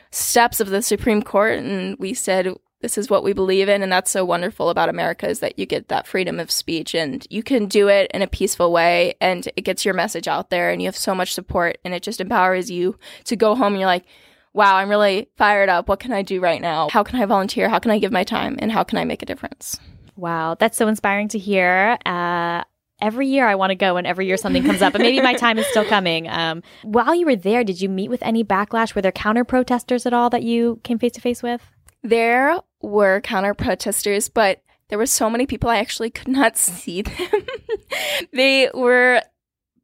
steps 0.09 0.59
of 0.59 0.69
the 0.69 0.81
supreme 0.81 1.21
court 1.21 1.59
and 1.59 1.97
we 1.99 2.13
said 2.15 2.51
this 2.81 2.97
is 2.97 3.09
what 3.09 3.23
we 3.23 3.33
believe 3.33 3.69
in 3.69 3.83
and 3.83 3.91
that's 3.91 4.09
so 4.09 4.25
wonderful 4.25 4.71
about 4.71 4.89
america 4.89 5.27
is 5.29 5.39
that 5.41 5.59
you 5.59 5.67
get 5.67 5.87
that 5.89 6.07
freedom 6.07 6.39
of 6.39 6.49
speech 6.49 6.95
and 6.95 7.27
you 7.29 7.43
can 7.43 7.67
do 7.67 7.87
it 7.87 8.09
in 8.11 8.23
a 8.23 8.27
peaceful 8.27 8.71
way 8.71 9.13
and 9.21 9.49
it 9.55 9.61
gets 9.61 9.85
your 9.85 9.93
message 9.93 10.27
out 10.27 10.49
there 10.49 10.71
and 10.71 10.81
you 10.81 10.87
have 10.87 10.97
so 10.97 11.13
much 11.13 11.31
support 11.33 11.77
and 11.85 11.93
it 11.93 12.01
just 12.01 12.21
empowers 12.21 12.71
you 12.71 12.97
to 13.23 13.35
go 13.35 13.53
home 13.53 13.73
and 13.73 13.79
you're 13.79 13.87
like 13.87 14.05
wow 14.57 14.75
i'm 14.75 14.89
really 14.89 15.29
fired 15.37 15.69
up 15.69 15.87
what 15.87 15.99
can 15.99 16.11
i 16.11 16.21
do 16.21 16.39
right 16.41 16.61
now 16.61 16.89
how 16.89 17.03
can 17.03 17.19
i 17.21 17.25
volunteer 17.25 17.69
how 17.69 17.79
can 17.79 17.91
i 17.91 17.99
give 17.99 18.11
my 18.11 18.23
time 18.23 18.57
and 18.59 18.71
how 18.71 18.83
can 18.83 18.97
i 18.97 19.05
make 19.05 19.21
a 19.21 19.25
difference 19.25 19.79
Wow, 20.17 20.55
that's 20.59 20.75
so 20.77 20.87
inspiring 20.87 21.27
to 21.29 21.37
hear. 21.37 21.97
Uh, 22.03 22.63
every 22.99 23.27
year 23.27 23.45
I 23.47 23.53
want 23.53 23.69
to 23.69 23.75
go, 23.75 23.97
and 23.97 24.07
every 24.07 24.25
year 24.25 24.35
something 24.35 24.63
comes 24.63 24.81
up, 24.81 24.91
but 24.93 25.01
maybe 25.01 25.21
my 25.21 25.35
time 25.35 25.59
is 25.59 25.67
still 25.67 25.85
coming. 25.85 26.27
Um, 26.27 26.63
while 26.81 27.13
you 27.13 27.27
were 27.27 27.35
there, 27.35 27.63
did 27.63 27.79
you 27.79 27.87
meet 27.87 28.09
with 28.09 28.23
any 28.23 28.43
backlash? 28.43 28.95
Were 28.95 29.01
there 29.03 29.11
counter 29.11 29.43
protesters 29.43 30.07
at 30.07 30.13
all 30.13 30.31
that 30.31 30.41
you 30.41 30.79
came 30.83 30.97
face 30.97 31.11
to 31.13 31.21
face 31.21 31.43
with? 31.43 31.61
There 32.01 32.59
were 32.81 33.21
counter 33.21 33.53
protesters, 33.53 34.27
but 34.27 34.63
there 34.89 34.97
were 34.97 35.05
so 35.05 35.29
many 35.29 35.45
people 35.45 35.69
I 35.69 35.77
actually 35.77 36.09
could 36.09 36.29
not 36.29 36.57
see 36.57 37.03
them. 37.03 37.15
they 38.33 38.71
were 38.73 39.21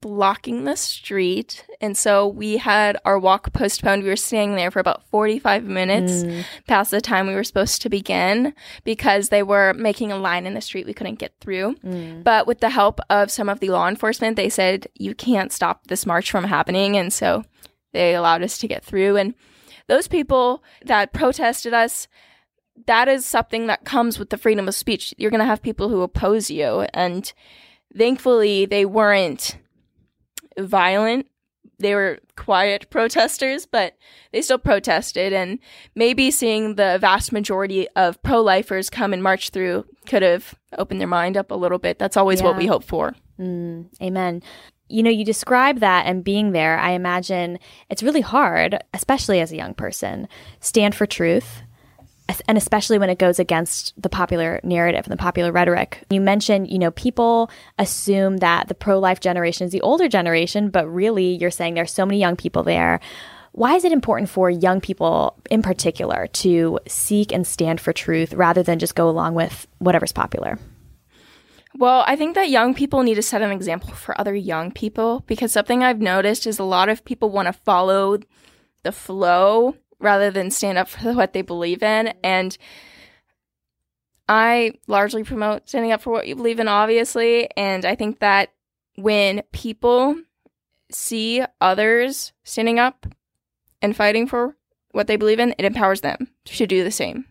blocking 0.03 0.65
the 0.65 0.75
street. 0.75 1.65
And 1.79 1.95
so 1.97 2.27
we 2.27 2.57
had 2.57 2.97
our 3.05 3.17
walk 3.17 3.53
postponed. 3.53 4.03
We 4.03 4.09
were 4.09 4.17
staying 4.17 4.55
there 4.55 4.69
for 4.69 4.79
about 4.79 5.07
45 5.07 5.63
minutes 5.63 6.11
Mm, 6.23 6.43
past 6.67 6.91
the 6.91 6.99
time 6.99 7.25
we 7.25 7.35
were 7.35 7.43
supposed 7.45 7.81
to 7.81 7.89
begin 7.89 8.53
because 8.83 9.29
they 9.29 9.43
were 9.43 9.73
making 9.73 10.11
a 10.11 10.17
line 10.17 10.45
in 10.45 10.55
the 10.55 10.61
street 10.61 10.85
we 10.85 10.93
couldn't 10.93 11.19
get 11.19 11.33
through. 11.39 11.75
mm. 11.75 12.21
But 12.21 12.47
with 12.47 12.59
the 12.59 12.69
help 12.69 12.99
of 13.09 13.31
some 13.31 13.47
of 13.47 13.61
the 13.61 13.69
law 13.69 13.87
enforcement, 13.87 14.35
they 14.35 14.49
said, 14.49 14.87
you 14.95 15.15
can't 15.15 15.53
stop 15.53 15.87
this 15.87 16.05
march 16.05 16.29
from 16.29 16.43
happening. 16.43 16.97
And 16.97 17.13
so 17.13 17.45
they 17.93 18.13
allowed 18.13 18.43
us 18.43 18.57
to 18.57 18.67
get 18.67 18.83
through. 18.83 19.15
And 19.15 19.33
those 19.87 20.09
people 20.09 20.63
that 20.83 21.13
protested 21.13 21.73
us, 21.73 22.09
that 22.87 23.07
is 23.07 23.25
something 23.25 23.67
that 23.67 23.85
comes 23.85 24.19
with 24.19 24.31
the 24.31 24.37
freedom 24.37 24.67
of 24.67 24.75
speech. 24.75 25.13
You're 25.17 25.31
going 25.31 25.39
to 25.39 25.45
have 25.45 25.61
people 25.61 25.87
who 25.87 26.01
oppose 26.01 26.49
you. 26.51 26.87
And 26.93 27.31
thankfully, 27.95 28.65
they 28.65 28.85
weren't 28.85 29.57
violent. 30.59 31.27
They 31.79 31.95
were 31.95 32.19
quiet 32.35 32.89
protesters, 32.91 33.65
but 33.65 33.97
they 34.31 34.41
still 34.41 34.57
protested. 34.57 35.33
And 35.33 35.59
maybe 35.95 36.31
seeing 36.31 36.75
the 36.75 36.97
vast 36.99 37.31
majority 37.31 37.87
of 37.95 38.21
pro 38.23 38.41
lifers 38.41 38.89
come 38.89 39.13
and 39.13 39.23
march 39.23 39.49
through 39.49 39.85
could 40.05 40.21
have 40.21 40.55
opened 40.77 40.99
their 40.99 41.07
mind 41.07 41.37
up 41.37 41.51
a 41.51 41.55
little 41.55 41.79
bit. 41.79 41.99
That's 41.99 42.17
always 42.17 42.41
what 42.41 42.57
we 42.57 42.67
hope 42.67 42.83
for. 42.83 43.15
Mm, 43.39 43.87
amen. 44.01 44.43
You 44.89 45.01
know, 45.01 45.09
you 45.09 45.25
describe 45.25 45.79
that 45.79 46.05
and 46.05 46.23
being 46.23 46.51
there, 46.51 46.77
I 46.77 46.91
imagine 46.91 47.57
it's 47.89 48.03
really 48.03 48.21
hard, 48.21 48.83
especially 48.93 49.39
as 49.39 49.51
a 49.51 49.55
young 49.55 49.73
person, 49.73 50.27
stand 50.59 50.93
for 50.93 51.05
truth, 51.05 51.63
and 52.47 52.57
especially 52.57 52.97
when 52.97 53.09
it 53.09 53.19
goes 53.19 53.39
against 53.39 53.93
the 54.01 54.09
popular 54.09 54.59
narrative 54.63 55.05
and 55.05 55.11
the 55.11 55.17
popular 55.17 55.51
rhetoric. 55.51 56.03
You 56.09 56.21
mentioned, 56.21 56.69
you 56.69 56.79
know, 56.79 56.91
people 56.91 57.49
assume 57.77 58.37
that 58.37 58.67
the 58.67 58.75
pro 58.75 58.99
life 58.99 59.19
generation 59.19 59.65
is 59.65 59.71
the 59.71 59.81
older 59.81 60.07
generation, 60.07 60.69
but 60.69 60.87
really 60.87 61.35
you're 61.35 61.51
saying 61.51 61.73
there's 61.73 61.91
so 61.91 62.05
many 62.05 62.19
young 62.19 62.35
people 62.35 62.63
there. 62.63 62.99
Why 63.53 63.75
is 63.75 63.83
it 63.83 63.91
important 63.91 64.29
for 64.29 64.49
young 64.49 64.81
people 64.81 65.39
in 65.51 65.61
particular 65.61 66.27
to 66.27 66.79
seek 66.87 67.31
and 67.31 67.45
stand 67.45 67.79
for 67.79 67.93
truth 67.93 68.33
rather 68.33 68.63
than 68.63 68.79
just 68.79 68.95
go 68.95 69.07
along 69.07 69.35
with 69.35 69.67
whatever's 69.77 70.11
popular? 70.11 70.57
Well, 71.75 72.03
I 72.07 72.15
think 72.15 72.35
that 72.35 72.49
young 72.49 72.73
people 72.73 73.01
need 73.03 73.15
to 73.15 73.21
set 73.21 73.41
an 73.41 73.51
example 73.51 73.91
for 73.91 74.19
other 74.19 74.35
young 74.35 74.71
people 74.71 75.23
because 75.27 75.51
something 75.51 75.83
I've 75.83 76.01
noticed 76.01 76.45
is 76.45 76.59
a 76.59 76.63
lot 76.63 76.89
of 76.89 77.03
people 77.05 77.29
want 77.29 77.47
to 77.47 77.53
follow 77.53 78.19
the 78.83 78.91
flow 78.91 79.75
rather 80.03 80.29
than 80.29 80.51
stand 80.51 80.77
up 80.77 80.89
for 80.89 81.13
what 81.13 81.33
they 81.33 81.41
believe 81.41 81.81
in. 81.81 82.13
And 82.23 82.55
I 84.29 84.73
largely 84.87 85.23
promote 85.23 85.67
standing 85.67 85.91
up 85.91 86.01
for 86.01 86.11
what 86.11 86.27
you 86.27 86.35
believe 86.35 86.59
in, 86.59 86.67
obviously. 86.67 87.49
And 87.57 87.85
I 87.85 87.95
think 87.95 88.19
that 88.19 88.53
when 88.95 89.41
people 89.51 90.15
see 90.91 91.43
others 91.59 92.33
standing 92.43 92.77
up 92.77 93.07
and 93.81 93.95
fighting 93.95 94.27
for 94.27 94.55
what 94.91 95.07
they 95.07 95.15
believe 95.15 95.39
in, 95.39 95.55
it 95.57 95.65
empowers 95.65 96.01
them 96.01 96.27
to 96.45 96.67
do 96.67 96.83
the 96.83 96.91
same. 96.91 97.25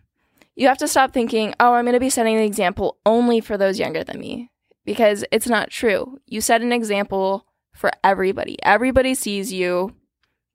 You 0.55 0.67
have 0.67 0.77
to 0.79 0.87
stop 0.87 1.13
thinking, 1.13 1.55
oh, 1.59 1.73
I'm 1.73 1.85
going 1.85 1.93
to 1.93 1.99
be 1.99 2.09
setting 2.09 2.35
an 2.35 2.43
example 2.43 2.97
only 3.05 3.39
for 3.39 3.57
those 3.57 3.79
younger 3.79 4.03
than 4.03 4.19
me, 4.19 4.51
because 4.85 5.23
it's 5.31 5.47
not 5.47 5.71
true. 5.71 6.19
You 6.27 6.41
set 6.41 6.61
an 6.61 6.73
example 6.73 7.47
for 7.73 7.89
everybody. 8.03 8.57
Everybody 8.61 9.15
sees 9.15 9.51
you. 9.51 9.95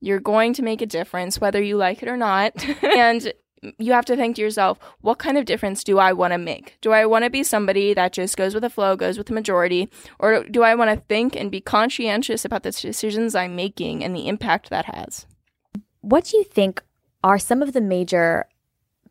You're 0.00 0.20
going 0.20 0.52
to 0.54 0.62
make 0.62 0.80
a 0.80 0.86
difference, 0.86 1.40
whether 1.40 1.62
you 1.62 1.76
like 1.76 2.02
it 2.02 2.08
or 2.08 2.16
not. 2.16 2.52
and 2.82 3.32
you 3.78 3.92
have 3.92 4.04
to 4.06 4.16
think 4.16 4.36
to 4.36 4.42
yourself, 4.42 4.78
what 5.00 5.18
kind 5.18 5.36
of 5.36 5.44
difference 5.44 5.82
do 5.82 5.98
I 5.98 6.12
want 6.12 6.32
to 6.32 6.38
make? 6.38 6.78
Do 6.80 6.92
I 6.92 7.06
want 7.06 7.24
to 7.24 7.30
be 7.30 7.42
somebody 7.42 7.94
that 7.94 8.12
just 8.12 8.36
goes 8.36 8.54
with 8.54 8.62
the 8.62 8.70
flow, 8.70 8.96
goes 8.96 9.18
with 9.18 9.26
the 9.26 9.34
majority? 9.34 9.88
Or 10.18 10.44
do 10.44 10.62
I 10.62 10.74
want 10.74 10.90
to 10.90 11.04
think 11.08 11.34
and 11.34 11.50
be 11.50 11.60
conscientious 11.60 12.44
about 12.44 12.62
the 12.62 12.70
decisions 12.70 13.34
I'm 13.34 13.56
making 13.56 14.04
and 14.04 14.14
the 14.14 14.28
impact 14.28 14.70
that 14.70 14.86
has? 14.86 15.26
What 16.00 16.26
do 16.26 16.36
you 16.36 16.44
think 16.44 16.82
are 17.24 17.38
some 17.38 17.62
of 17.62 17.72
the 17.72 17.80
major 17.80 18.46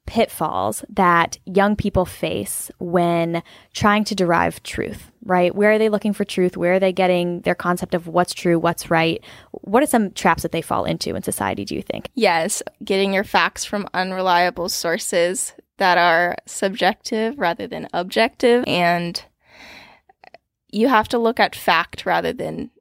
pitfalls 0.08 0.84
that 0.90 1.38
young 1.46 1.76
people 1.76 2.06
face 2.06 2.72
when 2.80 3.44
trying 3.74 4.04
to 4.06 4.16
derive 4.16 4.64
truth, 4.64 5.12
right? 5.24 5.54
Where 5.54 5.74
are 5.74 5.78
they 5.78 5.90
looking 5.90 6.14
for 6.14 6.26
truth? 6.26 6.58
Where 6.58 6.74
are 6.74 6.80
they 6.80 6.94
getting 6.94 7.42
their 7.42 7.54
concept 7.54 7.94
of 7.94 8.08
what's 8.08 8.34
true, 8.34 8.58
what's 8.58 8.90
right? 8.90 9.24
What 9.52 9.84
are 9.84 9.88
some 9.88 10.12
traps 10.12 10.42
that 10.42 10.52
they 10.52 10.64
fall 10.64 10.86
into 10.86 11.16
in 11.16 11.22
society, 11.22 11.66
do 11.66 11.76
you 11.76 11.84
think? 11.84 12.10
Yes, 12.16 12.64
getting 12.84 13.14
your 13.14 13.24
facts 13.24 13.66
from 13.66 13.88
unreliable 13.94 14.70
sources 14.70 15.54
that 15.78 15.98
are 16.00 16.38
subjective 16.48 17.38
rather 17.38 17.68
than 17.68 17.88
objective. 17.94 18.64
And 18.66 19.24
you 20.70 20.88
have 20.88 21.08
to 21.10 21.20
look 21.20 21.40
at 21.40 21.56
fact 21.56 22.06
rather 22.06 22.34
than 22.34 22.72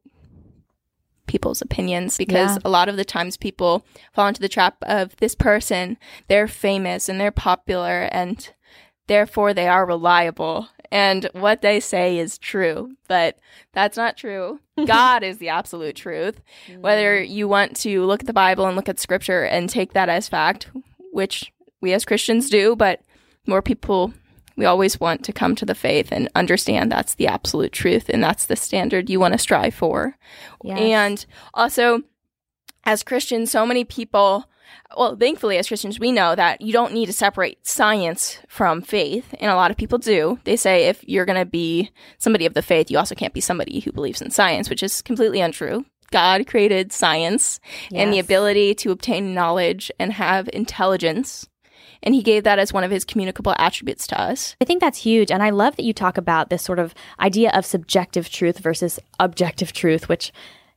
people's 1.26 1.62
opinions 1.62 2.16
because 2.16 2.56
yeah. 2.56 2.62
a 2.64 2.70
lot 2.70 2.88
of 2.88 2.96
the 2.96 3.04
times 3.04 3.36
people 3.36 3.84
fall 4.12 4.28
into 4.28 4.40
the 4.40 4.48
trap 4.48 4.76
of 4.82 5.16
this 5.16 5.34
person, 5.34 5.96
they're 6.28 6.48
famous 6.48 7.08
and 7.08 7.20
they're 7.20 7.30
popular 7.30 8.08
and 8.12 8.52
therefore 9.06 9.54
they 9.54 9.68
are 9.68 9.86
reliable 9.86 10.68
and 10.90 11.28
what 11.32 11.62
they 11.62 11.80
say 11.80 12.18
is 12.18 12.38
true, 12.38 12.96
but 13.08 13.38
that's 13.72 13.96
not 13.96 14.16
true. 14.16 14.60
God 14.86 15.22
is 15.22 15.38
the 15.38 15.48
absolute 15.48 15.96
truth. 15.96 16.40
Whether 16.78 17.20
mm. 17.22 17.28
you 17.28 17.48
want 17.48 17.76
to 17.78 18.04
look 18.04 18.20
at 18.20 18.26
the 18.26 18.32
Bible 18.32 18.66
and 18.66 18.76
look 18.76 18.88
at 18.88 19.00
scripture 19.00 19.42
and 19.44 19.68
take 19.68 19.92
that 19.92 20.08
as 20.08 20.28
fact, 20.28 20.70
which 21.12 21.52
we 21.80 21.92
as 21.92 22.04
Christians 22.04 22.50
do, 22.50 22.76
but 22.76 23.00
more 23.46 23.62
people 23.62 24.12
we 24.56 24.64
always 24.64 24.98
want 24.98 25.24
to 25.24 25.32
come 25.32 25.54
to 25.56 25.66
the 25.66 25.74
faith 25.74 26.08
and 26.10 26.28
understand 26.34 26.90
that's 26.90 27.14
the 27.14 27.26
absolute 27.26 27.72
truth 27.72 28.08
and 28.08 28.22
that's 28.22 28.46
the 28.46 28.56
standard 28.56 29.10
you 29.10 29.20
want 29.20 29.32
to 29.32 29.38
strive 29.38 29.74
for. 29.74 30.16
Yes. 30.64 30.78
And 30.78 31.26
also, 31.54 32.02
as 32.84 33.02
Christians, 33.02 33.50
so 33.50 33.66
many 33.66 33.84
people, 33.84 34.48
well, 34.96 35.16
thankfully, 35.16 35.58
as 35.58 35.68
Christians, 35.68 36.00
we 36.00 36.12
know 36.12 36.34
that 36.34 36.60
you 36.62 36.72
don't 36.72 36.94
need 36.94 37.06
to 37.06 37.12
separate 37.12 37.66
science 37.66 38.38
from 38.48 38.80
faith. 38.80 39.34
And 39.40 39.50
a 39.50 39.56
lot 39.56 39.70
of 39.70 39.76
people 39.76 39.98
do. 39.98 40.38
They 40.44 40.56
say 40.56 40.84
if 40.84 41.06
you're 41.06 41.26
going 41.26 41.38
to 41.38 41.44
be 41.44 41.90
somebody 42.18 42.46
of 42.46 42.54
the 42.54 42.62
faith, 42.62 42.90
you 42.90 42.98
also 42.98 43.14
can't 43.14 43.34
be 43.34 43.40
somebody 43.40 43.80
who 43.80 43.92
believes 43.92 44.22
in 44.22 44.30
science, 44.30 44.70
which 44.70 44.82
is 44.82 45.02
completely 45.02 45.40
untrue. 45.40 45.84
God 46.12 46.46
created 46.46 46.92
science 46.92 47.60
yes. 47.90 48.00
and 48.00 48.12
the 48.12 48.20
ability 48.20 48.74
to 48.76 48.92
obtain 48.92 49.34
knowledge 49.34 49.90
and 49.98 50.12
have 50.12 50.48
intelligence 50.52 51.48
and 52.02 52.14
he 52.14 52.22
gave 52.22 52.44
that 52.44 52.58
as 52.58 52.72
one 52.72 52.84
of 52.84 52.90
his 52.90 53.04
communicable 53.04 53.54
attributes 53.58 54.06
to 54.08 54.20
us. 54.20 54.56
I 54.60 54.64
think 54.64 54.80
that's 54.80 54.98
huge. 54.98 55.30
And 55.30 55.42
I 55.42 55.50
love 55.50 55.76
that 55.76 55.84
you 55.84 55.92
talk 55.92 56.18
about 56.18 56.50
this 56.50 56.62
sort 56.62 56.78
of 56.78 56.94
idea 57.20 57.50
of 57.50 57.66
subjective 57.66 58.28
truth 58.28 58.58
versus 58.58 58.98
objective 59.20 59.72
truth, 59.72 60.08
which 60.08 60.32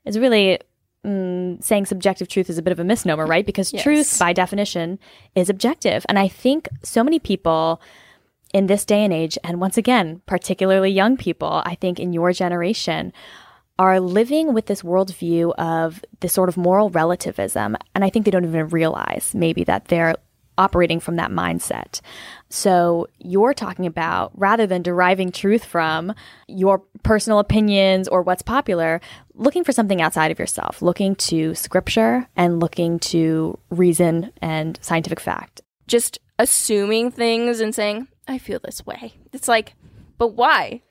is 0.05 0.17
really 0.17 0.59
mm, 1.05 1.63
saying 1.63 1.85
subjective 1.85 2.27
truth 2.27 2.49
is 2.49 2.57
a 2.57 2.61
bit 2.61 2.71
of 2.71 2.79
a 2.79 2.83
misnomer, 2.83 3.25
right? 3.25 3.45
Because 3.45 3.73
yes. 3.73 3.83
truth, 3.83 4.19
by 4.19 4.33
definition, 4.33 4.99
is 5.35 5.49
objective. 5.49 6.05
And 6.09 6.19
I 6.19 6.27
think 6.27 6.67
so 6.83 7.03
many 7.03 7.19
people 7.19 7.81
in 8.53 8.67
this 8.67 8.85
day 8.85 9.03
and 9.03 9.13
age, 9.13 9.37
and 9.43 9.59
once 9.59 9.77
again, 9.77 10.21
particularly 10.25 10.89
young 10.89 11.17
people, 11.17 11.61
I 11.65 11.75
think 11.75 11.99
in 11.99 12.13
your 12.13 12.33
generation, 12.33 13.13
are 13.77 13.99
living 13.99 14.53
with 14.53 14.65
this 14.65 14.81
worldview 14.81 15.53
of 15.57 16.03
this 16.19 16.33
sort 16.33 16.49
of 16.49 16.57
moral 16.57 16.89
relativism. 16.89 17.77
And 17.95 18.03
I 18.03 18.09
think 18.09 18.25
they 18.25 18.31
don't 18.31 18.43
even 18.43 18.67
realize 18.67 19.31
maybe 19.33 19.63
that 19.65 19.85
they're 19.85 20.15
operating 20.59 20.99
from 20.99 21.15
that 21.15 21.31
mindset. 21.31 22.01
So 22.49 23.07
you're 23.17 23.53
talking 23.53 23.85
about 23.85 24.31
rather 24.35 24.67
than 24.67 24.83
deriving 24.83 25.31
truth 25.31 25.63
from 25.63 26.13
your 26.47 26.83
personal 27.01 27.39
opinions 27.39 28.07
or 28.07 28.21
what's 28.21 28.41
popular, 28.41 28.99
looking 29.33 29.63
for 29.63 29.71
something 29.71 30.01
outside 30.01 30.31
of 30.31 30.37
yourself, 30.37 30.81
looking 30.81 31.15
to 31.15 31.55
scripture 31.55 32.27
and 32.35 32.59
looking 32.59 32.99
to 32.99 33.57
reason 33.69 34.31
and 34.41 34.77
scientific 34.81 35.19
fact. 35.19 35.61
Just 35.87 36.19
assuming 36.37 37.09
things 37.09 37.59
and 37.59 37.73
saying, 37.73 38.07
I 38.27 38.37
feel 38.37 38.59
this 38.63 38.85
way. 38.85 39.13
It's 39.31 39.47
like, 39.47 39.73
but 40.17 40.29
why? 40.29 40.81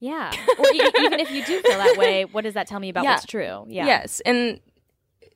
Yeah. 0.00 0.30
Or 0.58 0.66
even 0.74 1.20
if 1.20 1.30
you 1.30 1.44
do 1.44 1.60
feel 1.60 1.78
that 1.78 1.96
way, 1.96 2.24
what 2.24 2.44
does 2.44 2.54
that 2.54 2.68
tell 2.68 2.78
me 2.78 2.88
about 2.88 3.04
yeah. 3.04 3.14
what's 3.14 3.26
true? 3.26 3.64
Yeah. 3.68 3.86
Yes. 3.86 4.20
And 4.20 4.60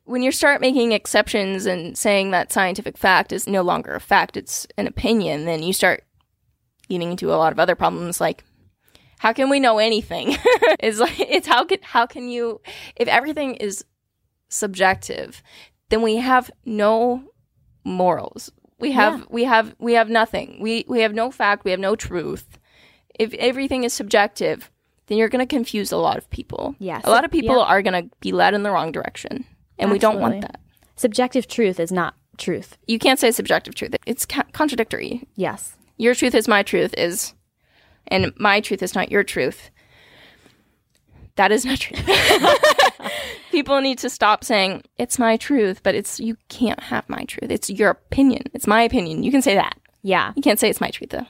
when 0.04 0.22
you 0.22 0.32
start 0.32 0.60
making 0.60 0.92
exceptions 0.92 1.66
and 1.66 1.96
saying 1.96 2.30
that 2.30 2.52
scientific 2.52 2.98
fact 2.98 3.32
is 3.32 3.46
no 3.46 3.62
longer 3.62 3.94
a 3.94 4.00
fact, 4.00 4.36
it's 4.36 4.66
an 4.76 4.86
opinion, 4.86 5.44
then 5.44 5.62
you 5.62 5.72
start 5.72 6.04
getting 6.88 7.12
into 7.12 7.32
a 7.32 7.36
lot 7.36 7.52
of 7.52 7.60
other 7.60 7.74
problems 7.74 8.20
like 8.20 8.44
how 9.18 9.32
can 9.32 9.48
we 9.48 9.60
know 9.60 9.78
anything? 9.78 10.36
it's 10.80 10.98
like 10.98 11.18
it's 11.20 11.46
how 11.46 11.64
can 11.64 11.78
how 11.82 12.06
can 12.06 12.28
you 12.28 12.60
if 12.96 13.06
everything 13.06 13.54
is 13.54 13.84
subjective, 14.48 15.44
then 15.90 16.02
we 16.02 16.16
have 16.16 16.50
no 16.64 17.22
morals. 17.84 18.50
We 18.80 18.90
have 18.92 19.20
yeah. 19.20 19.24
we 19.30 19.44
have 19.44 19.76
we 19.78 19.92
have 19.92 20.10
nothing. 20.10 20.58
We 20.60 20.84
we 20.88 21.00
have 21.02 21.14
no 21.14 21.30
fact, 21.30 21.64
we 21.64 21.70
have 21.70 21.78
no 21.78 21.94
truth. 21.94 22.58
If 23.14 23.32
everything 23.34 23.84
is 23.84 23.92
subjective, 23.92 24.72
then 25.06 25.18
you're 25.18 25.28
going 25.28 25.46
to 25.46 25.54
confuse 25.54 25.92
a 25.92 25.96
lot 25.98 26.16
of 26.16 26.28
people. 26.30 26.74
Yes. 26.78 27.02
A 27.04 27.10
lot 27.10 27.24
of 27.24 27.30
people 27.30 27.58
yeah. 27.58 27.64
are 27.64 27.82
going 27.82 28.04
to 28.04 28.16
be 28.20 28.32
led 28.32 28.54
in 28.54 28.62
the 28.62 28.70
wrong 28.70 28.90
direction. 28.90 29.44
And 29.78 29.90
Absolutely. 29.90 29.94
we 29.94 29.98
don't 29.98 30.20
want 30.20 30.40
that. 30.42 30.60
Subjective 30.96 31.48
truth 31.48 31.80
is 31.80 31.90
not 31.90 32.14
truth. 32.38 32.76
You 32.86 32.98
can't 32.98 33.18
say 33.18 33.30
subjective 33.30 33.74
truth. 33.74 33.96
It's 34.06 34.26
ca- 34.26 34.44
contradictory. 34.52 35.26
Yes. 35.34 35.76
Your 35.96 36.14
truth 36.14 36.34
is 36.34 36.48
my 36.48 36.62
truth 36.62 36.94
is 36.96 37.34
and 38.08 38.32
my 38.36 38.60
truth 38.60 38.82
is 38.82 38.94
not 38.94 39.10
your 39.10 39.24
truth. 39.24 39.70
That 41.36 41.52
is 41.52 41.64
not 41.64 41.78
true. 41.78 41.96
People 43.50 43.80
need 43.80 43.98
to 43.98 44.10
stop 44.10 44.44
saying 44.44 44.82
it's 44.98 45.18
my 45.18 45.36
truth, 45.36 45.82
but 45.82 45.94
it's 45.94 46.20
you 46.20 46.36
can't 46.48 46.80
have 46.80 47.08
my 47.08 47.24
truth. 47.24 47.50
It's 47.50 47.70
your 47.70 47.90
opinion. 47.90 48.44
It's 48.52 48.66
my 48.66 48.82
opinion. 48.82 49.22
You 49.22 49.30
can 49.30 49.42
say 49.42 49.54
that. 49.54 49.78
Yeah. 50.02 50.32
You 50.36 50.42
can't 50.42 50.58
say 50.58 50.68
it's 50.68 50.80
my 50.80 50.90
truth 50.90 51.10
though. 51.10 51.26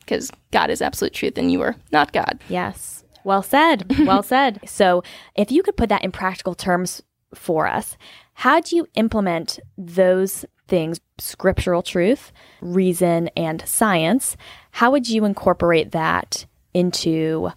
Because 0.00 0.30
God 0.50 0.70
is 0.70 0.82
absolute 0.82 1.12
truth 1.14 1.36
and 1.36 1.50
you 1.50 1.62
are 1.62 1.76
not 1.92 2.12
God. 2.12 2.40
Yes. 2.48 3.04
Well 3.24 3.42
said. 3.42 3.86
Well 4.06 4.22
said. 4.34 4.60
So, 4.66 5.02
if 5.34 5.52
you 5.52 5.62
could 5.62 5.76
put 5.76 5.88
that 5.90 6.02
in 6.04 6.10
practical 6.10 6.54
terms 6.54 7.02
for 7.34 7.66
us. 7.66 7.96
How 8.34 8.60
do 8.60 8.76
you 8.76 8.86
implement 8.94 9.60
those 9.76 10.44
things, 10.68 11.00
scriptural 11.18 11.82
truth, 11.82 12.32
reason, 12.60 13.28
and 13.36 13.62
science? 13.66 14.36
How 14.70 14.90
would 14.90 15.08
you 15.08 15.24
incorporate 15.24 15.92
that 15.92 16.46
into 16.72 17.50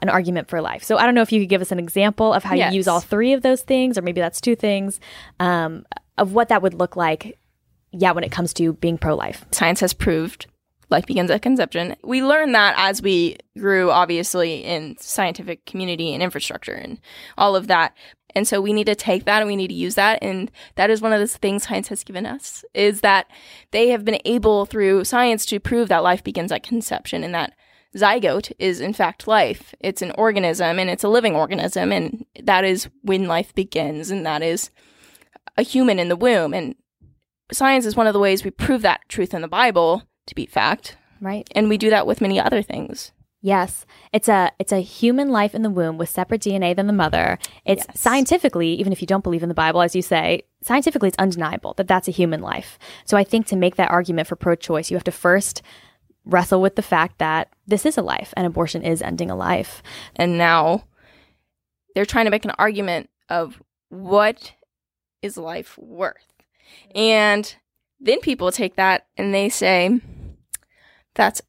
an 0.00 0.08
argument 0.08 0.48
for 0.48 0.60
life? 0.60 0.82
So 0.82 0.96
I 0.96 1.04
don't 1.04 1.14
know 1.14 1.22
if 1.22 1.32
you 1.32 1.40
could 1.40 1.48
give 1.48 1.60
us 1.60 1.72
an 1.72 1.78
example 1.78 2.32
of 2.32 2.44
how 2.44 2.54
yes. 2.54 2.72
you 2.72 2.76
use 2.76 2.88
all 2.88 3.00
three 3.00 3.32
of 3.32 3.42
those 3.42 3.62
things, 3.62 3.98
or 3.98 4.02
maybe 4.02 4.20
that's 4.20 4.40
two 4.40 4.56
things, 4.56 5.00
um, 5.40 5.84
of 6.16 6.32
what 6.32 6.48
that 6.48 6.62
would 6.62 6.74
look 6.74 6.96
like. 6.96 7.38
Yeah, 7.92 8.12
when 8.12 8.24
it 8.24 8.32
comes 8.32 8.52
to 8.54 8.74
being 8.74 8.98
pro 8.98 9.14
life. 9.14 9.46
Science 9.52 9.80
has 9.80 9.94
proved 9.94 10.46
life 10.90 11.06
begins 11.06 11.30
at 11.30 11.42
conception. 11.42 11.96
We 12.04 12.22
learned 12.22 12.54
that 12.54 12.74
as 12.76 13.02
we 13.02 13.38
grew, 13.58 13.90
obviously, 13.90 14.64
in 14.64 14.96
scientific 14.98 15.64
community 15.66 16.14
and 16.14 16.22
infrastructure 16.22 16.74
and 16.74 17.00
all 17.36 17.56
of 17.56 17.66
that. 17.68 17.96
And 18.36 18.46
so 18.46 18.60
we 18.60 18.74
need 18.74 18.84
to 18.84 18.94
take 18.94 19.24
that 19.24 19.40
and 19.40 19.48
we 19.48 19.56
need 19.56 19.68
to 19.68 19.74
use 19.74 19.94
that. 19.94 20.18
And 20.20 20.50
that 20.74 20.90
is 20.90 21.00
one 21.00 21.14
of 21.14 21.20
the 21.20 21.26
things 21.26 21.66
science 21.66 21.88
has 21.88 22.04
given 22.04 22.26
us 22.26 22.66
is 22.74 23.00
that 23.00 23.28
they 23.70 23.88
have 23.88 24.04
been 24.04 24.20
able 24.26 24.66
through 24.66 25.04
science 25.04 25.46
to 25.46 25.58
prove 25.58 25.88
that 25.88 26.02
life 26.02 26.22
begins 26.22 26.52
at 26.52 26.62
conception 26.62 27.24
and 27.24 27.34
that 27.34 27.54
zygote 27.96 28.52
is 28.58 28.78
in 28.78 28.92
fact 28.92 29.26
life. 29.26 29.74
It's 29.80 30.02
an 30.02 30.12
organism 30.18 30.78
and 30.78 30.90
it's 30.90 31.02
a 31.02 31.08
living 31.08 31.34
organism. 31.34 31.92
And 31.92 32.26
that 32.42 32.62
is 32.62 32.90
when 33.00 33.26
life 33.26 33.54
begins. 33.54 34.10
And 34.10 34.26
that 34.26 34.42
is 34.42 34.70
a 35.56 35.62
human 35.62 35.98
in 35.98 36.10
the 36.10 36.14
womb. 36.14 36.52
And 36.52 36.74
science 37.50 37.86
is 37.86 37.96
one 37.96 38.06
of 38.06 38.12
the 38.12 38.20
ways 38.20 38.44
we 38.44 38.50
prove 38.50 38.82
that 38.82 39.08
truth 39.08 39.32
in 39.32 39.40
the 39.40 39.48
Bible 39.48 40.02
to 40.26 40.34
be 40.34 40.44
fact. 40.44 40.98
Right. 41.22 41.48
And 41.54 41.70
we 41.70 41.78
do 41.78 41.88
that 41.88 42.06
with 42.06 42.20
many 42.20 42.38
other 42.38 42.60
things. 42.60 43.12
Yes, 43.46 43.86
it's 44.12 44.28
a 44.28 44.50
it's 44.58 44.72
a 44.72 44.80
human 44.80 45.28
life 45.28 45.54
in 45.54 45.62
the 45.62 45.70
womb 45.70 45.98
with 45.98 46.08
separate 46.08 46.40
DNA 46.40 46.74
than 46.74 46.88
the 46.88 46.92
mother. 46.92 47.38
It's 47.64 47.84
Yes. 47.86 48.00
scientifically, 48.00 48.74
even 48.74 48.92
if 48.92 49.00
you 49.00 49.06
don't 49.06 49.22
believe 49.22 49.44
in 49.44 49.48
the 49.48 49.54
Bible, 49.54 49.82
as 49.82 49.94
you 49.94 50.02
say, 50.02 50.42
scientifically 50.64 51.06
it's 51.06 51.18
undeniable 51.18 51.72
that 51.74 51.86
that's 51.86 52.08
a 52.08 52.10
human 52.10 52.40
life. 52.40 52.76
So 53.04 53.16
I 53.16 53.22
think 53.22 53.46
to 53.46 53.54
make 53.54 53.76
that 53.76 53.88
argument 53.92 54.26
for 54.26 54.34
pro-choice, 54.34 54.90
you 54.90 54.96
have 54.96 55.04
to 55.04 55.12
first 55.12 55.62
wrestle 56.24 56.60
with 56.60 56.74
the 56.74 56.82
fact 56.82 57.18
that 57.18 57.46
this 57.68 57.86
is 57.86 57.96
a 57.96 58.02
life 58.02 58.34
and 58.36 58.48
abortion 58.48 58.82
is 58.82 59.00
ending 59.00 59.30
a 59.30 59.36
life. 59.36 59.80
And 60.16 60.36
now 60.36 60.82
they're 61.94 62.04
trying 62.04 62.24
to 62.24 62.32
make 62.32 62.44
an 62.46 62.58
argument 62.58 63.10
of 63.28 63.62
what 63.90 64.54
is 65.22 65.36
life 65.36 65.78
worth. 65.78 66.26
And 66.96 67.54
then 68.00 68.18
people 68.18 68.50
take 68.50 68.74
that 68.74 69.06
and 69.16 69.32
they 69.32 69.48
say 69.48 70.00
that's 71.14 71.42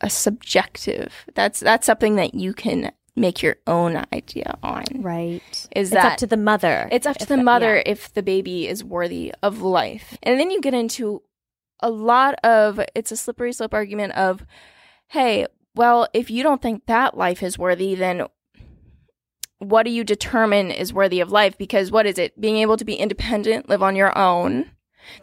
a 0.00 0.10
subjective. 0.10 1.12
That's 1.34 1.60
that's 1.60 1.86
something 1.86 2.16
that 2.16 2.34
you 2.34 2.52
can 2.52 2.92
make 3.16 3.42
your 3.42 3.56
own 3.66 4.04
idea 4.12 4.56
on. 4.62 4.84
Right. 4.96 5.68
Is 5.76 5.88
it's 5.88 5.90
that 5.90 6.12
up 6.12 6.18
to 6.18 6.26
the 6.26 6.36
mother. 6.36 6.88
It's 6.90 7.06
up 7.06 7.18
to 7.18 7.26
the 7.26 7.36
mother 7.36 7.76
yeah. 7.76 7.82
if 7.86 8.12
the 8.12 8.22
baby 8.22 8.66
is 8.66 8.82
worthy 8.82 9.34
of 9.42 9.60
life. 9.60 10.16
And 10.22 10.38
then 10.38 10.50
you 10.50 10.60
get 10.60 10.74
into 10.74 11.22
a 11.80 11.90
lot 11.90 12.34
of 12.44 12.80
it's 12.94 13.12
a 13.12 13.16
slippery 13.16 13.52
slope 13.52 13.74
argument 13.74 14.12
of, 14.14 14.44
hey, 15.08 15.46
well, 15.74 16.08
if 16.12 16.30
you 16.30 16.42
don't 16.42 16.62
think 16.62 16.86
that 16.86 17.16
life 17.16 17.42
is 17.42 17.58
worthy, 17.58 17.94
then 17.94 18.26
what 19.58 19.84
do 19.84 19.90
you 19.90 20.04
determine 20.04 20.70
is 20.70 20.92
worthy 20.92 21.20
of 21.20 21.30
life? 21.30 21.56
Because 21.58 21.90
what 21.90 22.06
is 22.06 22.18
it? 22.18 22.40
Being 22.40 22.56
able 22.56 22.76
to 22.76 22.84
be 22.84 22.94
independent, 22.94 23.68
live 23.68 23.82
on 23.82 23.96
your 23.96 24.16
own. 24.16 24.70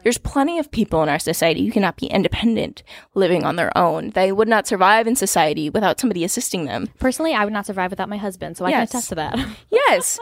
There's 0.03 0.17
plenty 0.17 0.59
of 0.59 0.71
people 0.71 1.03
in 1.03 1.09
our 1.09 1.19
society 1.19 1.65
who 1.65 1.71
cannot 1.71 1.97
be 1.97 2.07
independent, 2.07 2.83
living 3.13 3.43
on 3.43 3.55
their 3.55 3.75
own. 3.77 4.11
They 4.11 4.31
would 4.31 4.47
not 4.47 4.67
survive 4.67 5.07
in 5.07 5.15
society 5.15 5.69
without 5.69 5.99
somebody 5.99 6.23
assisting 6.23 6.65
them. 6.65 6.87
Personally, 6.99 7.33
I 7.33 7.43
would 7.43 7.53
not 7.53 7.65
survive 7.65 7.91
without 7.91 8.09
my 8.09 8.17
husband, 8.17 8.57
so 8.57 8.65
I 8.65 8.71
can 8.71 8.83
attest 8.83 9.09
to 9.09 9.15
that. 9.15 9.37
Yes. 9.71 10.19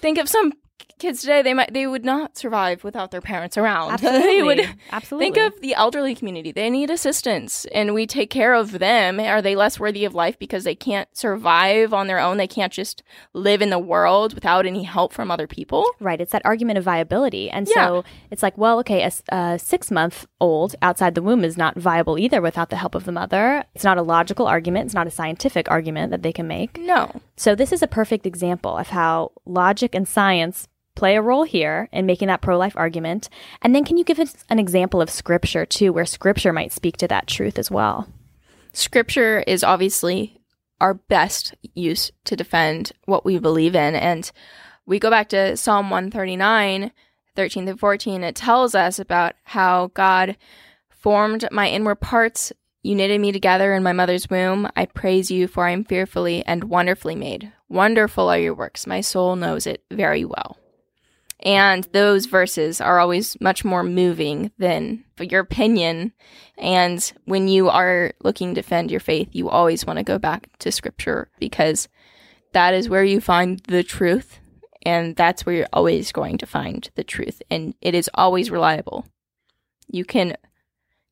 Think 0.00 0.18
of 0.18 0.28
some 0.28 0.52
kids 0.98 1.20
today 1.20 1.42
they 1.42 1.54
might 1.54 1.72
they 1.72 1.86
would 1.86 2.04
not 2.04 2.36
survive 2.36 2.82
without 2.84 3.10
their 3.10 3.20
parents 3.20 3.56
around. 3.56 3.92
Absolutely. 4.02 4.26
they 4.26 4.42
would 4.42 4.76
Absolutely. 4.90 5.26
think 5.32 5.36
of 5.54 5.60
the 5.60 5.74
elderly 5.74 6.14
community. 6.14 6.52
They 6.52 6.70
need 6.70 6.90
assistance 6.90 7.64
and 7.66 7.94
we 7.94 8.06
take 8.06 8.30
care 8.30 8.54
of 8.54 8.78
them. 8.78 9.20
Are 9.20 9.42
they 9.42 9.54
less 9.54 9.78
worthy 9.78 10.04
of 10.04 10.14
life 10.14 10.38
because 10.38 10.64
they 10.64 10.74
can't 10.74 11.08
survive 11.16 11.92
on 11.92 12.06
their 12.06 12.18
own? 12.18 12.36
They 12.36 12.46
can't 12.46 12.72
just 12.72 13.02
live 13.32 13.62
in 13.62 13.70
the 13.70 13.78
world 13.78 14.34
without 14.34 14.66
any 14.66 14.82
help 14.82 15.12
from 15.12 15.30
other 15.30 15.46
people? 15.46 15.84
Right. 16.00 16.20
It's 16.20 16.32
that 16.32 16.42
argument 16.44 16.78
of 16.78 16.84
viability. 16.84 17.50
And 17.50 17.68
so 17.68 18.04
it's 18.30 18.42
like, 18.42 18.56
well, 18.58 18.78
okay, 18.80 19.08
a 19.30 19.58
six 19.58 19.90
month 19.90 20.26
old 20.40 20.74
outside 20.82 21.14
the 21.14 21.22
womb 21.22 21.44
is 21.44 21.56
not 21.56 21.76
viable 21.76 22.18
either 22.18 22.40
without 22.40 22.70
the 22.70 22.76
help 22.76 22.94
of 22.94 23.04
the 23.04 23.12
mother. 23.12 23.64
It's 23.74 23.84
not 23.84 23.98
a 23.98 24.02
logical 24.02 24.46
argument. 24.46 24.86
It's 24.86 24.94
not 24.94 25.06
a 25.06 25.10
scientific 25.10 25.70
argument 25.70 26.10
that 26.10 26.22
they 26.22 26.32
can 26.32 26.46
make. 26.46 26.78
No. 26.78 27.20
So 27.36 27.54
this 27.54 27.72
is 27.72 27.82
a 27.82 27.86
perfect 27.86 28.26
example 28.26 28.76
of 28.76 28.88
how 28.88 29.32
logic 29.46 29.94
and 29.94 30.06
science 30.06 30.67
play 30.98 31.16
a 31.16 31.22
role 31.22 31.44
here 31.44 31.88
in 31.92 32.04
making 32.04 32.28
that 32.28 32.42
pro 32.42 32.58
life 32.58 32.76
argument. 32.76 33.28
And 33.62 33.74
then 33.74 33.84
can 33.84 33.96
you 33.96 34.04
give 34.04 34.18
us 34.18 34.44
an 34.50 34.58
example 34.58 35.00
of 35.00 35.08
scripture 35.08 35.64
too, 35.64 35.92
where 35.92 36.04
scripture 36.04 36.52
might 36.52 36.72
speak 36.72 36.96
to 36.98 37.08
that 37.08 37.26
truth 37.26 37.58
as 37.58 37.70
well? 37.70 38.08
scripture 38.78 39.40
is 39.46 39.64
obviously 39.64 40.40
our 40.80 40.94
best 40.94 41.54
use 41.74 42.12
to 42.24 42.36
defend 42.36 42.92
what 43.06 43.24
we 43.24 43.38
believe 43.38 43.74
in. 43.74 43.94
And 43.94 44.30
we 44.86 44.98
go 44.98 45.10
back 45.10 45.28
to 45.30 45.56
Psalm 45.56 45.90
139, 45.90 46.92
13 47.34 47.66
to 47.66 47.76
14. 47.76 48.24
It 48.24 48.36
tells 48.36 48.74
us 48.74 48.98
about 48.98 49.34
how 49.44 49.90
God 49.94 50.36
formed 50.88 51.48
my 51.50 51.68
inward 51.68 51.96
parts. 51.96 52.52
You 52.82 52.94
knitted 52.94 53.20
me 53.20 53.32
together 53.32 53.74
in 53.74 53.82
my 53.82 53.92
mother's 53.92 54.30
womb. 54.30 54.68
I 54.76 54.86
praise 54.86 55.30
you, 55.30 55.48
for 55.48 55.66
I 55.66 55.72
am 55.72 55.84
fearfully 55.84 56.44
and 56.46 56.64
wonderfully 56.64 57.16
made. 57.16 57.52
Wonderful 57.68 58.28
are 58.28 58.38
your 58.38 58.54
works. 58.54 58.86
My 58.86 59.00
soul 59.00 59.36
knows 59.36 59.66
it 59.66 59.82
very 59.90 60.24
well. 60.24 60.56
And 61.40 61.84
those 61.92 62.26
verses 62.26 62.80
are 62.80 62.98
always 62.98 63.40
much 63.40 63.64
more 63.64 63.84
moving 63.84 64.50
than 64.58 65.04
your 65.20 65.40
opinion. 65.40 66.12
And 66.56 67.12
when 67.26 67.46
you 67.46 67.68
are 67.68 68.12
looking 68.22 68.54
to 68.54 68.60
defend 68.60 68.90
your 68.90 69.00
faith, 69.00 69.28
you 69.32 69.48
always 69.48 69.86
want 69.86 69.98
to 69.98 70.04
go 70.04 70.18
back 70.18 70.48
to 70.58 70.72
scripture 70.72 71.30
because 71.38 71.88
that 72.52 72.74
is 72.74 72.88
where 72.88 73.04
you 73.04 73.20
find 73.20 73.60
the 73.68 73.84
truth. 73.84 74.40
And 74.82 75.14
that's 75.14 75.46
where 75.46 75.54
you're 75.54 75.66
always 75.72 76.12
going 76.12 76.38
to 76.38 76.46
find 76.46 76.88
the 76.96 77.04
truth. 77.04 77.40
And 77.50 77.74
it 77.80 77.94
is 77.94 78.10
always 78.14 78.50
reliable. 78.50 79.06
You 79.86 80.04
can 80.04 80.36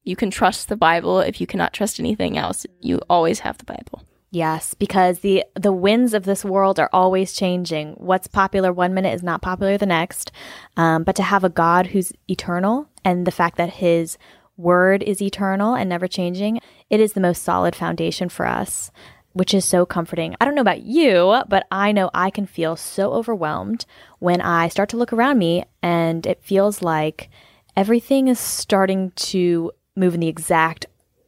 you 0.02 0.14
can 0.14 0.30
trust 0.30 0.68
the 0.68 0.76
Bible 0.76 1.20
if 1.20 1.40
you 1.40 1.48
cannot 1.48 1.72
trust 1.72 1.98
anything 1.98 2.38
else. 2.38 2.64
You 2.80 3.00
always 3.10 3.40
have 3.40 3.58
the 3.58 3.64
Bible. 3.64 4.06
Yes, 4.30 4.74
because 4.74 5.20
the 5.20 5.44
the 5.54 5.72
winds 5.72 6.12
of 6.12 6.24
this 6.24 6.44
world 6.44 6.80
are 6.80 6.90
always 6.92 7.32
changing. 7.32 7.92
What's 7.92 8.26
popular 8.26 8.72
one 8.72 8.92
minute 8.92 9.14
is 9.14 9.22
not 9.22 9.40
popular 9.40 9.78
the 9.78 9.86
next. 9.86 10.32
Um, 10.76 11.04
but 11.04 11.16
to 11.16 11.22
have 11.22 11.44
a 11.44 11.48
God 11.48 11.88
who's 11.88 12.12
eternal 12.28 12.88
and 13.04 13.26
the 13.26 13.30
fact 13.30 13.56
that 13.56 13.74
His 13.74 14.18
word 14.56 15.02
is 15.02 15.22
eternal 15.22 15.74
and 15.74 15.88
never 15.88 16.08
changing, 16.08 16.60
it 16.90 16.98
is 16.98 17.12
the 17.12 17.20
most 17.20 17.42
solid 17.42 17.76
foundation 17.76 18.28
for 18.28 18.46
us, 18.46 18.90
which 19.32 19.54
is 19.54 19.64
so 19.64 19.86
comforting. 19.86 20.34
I 20.40 20.44
don't 20.44 20.54
know 20.54 20.60
about 20.60 20.82
you, 20.82 21.42
but 21.48 21.66
I 21.70 21.92
know 21.92 22.10
I 22.12 22.30
can 22.30 22.46
feel 22.46 22.74
so 22.74 23.12
overwhelmed 23.12 23.86
when 24.18 24.40
I 24.40 24.68
start 24.68 24.88
to 24.90 24.96
look 24.96 25.12
around 25.12 25.38
me 25.38 25.64
and 25.82 26.26
it 26.26 26.42
feels 26.42 26.82
like 26.82 27.30
everything 27.76 28.28
is 28.28 28.40
starting 28.40 29.12
to 29.16 29.70
move 29.94 30.14
in 30.14 30.20
the 30.20 30.28
exact 30.28 30.86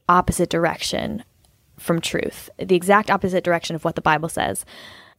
opposite 0.08 0.50
direction 0.50 1.22
from 1.78 2.00
truth, 2.00 2.50
the 2.58 2.74
exact 2.76 3.10
opposite 3.10 3.44
direction 3.44 3.76
of 3.76 3.84
what 3.84 3.94
the 3.94 4.00
Bible 4.02 4.28
says. 4.28 4.64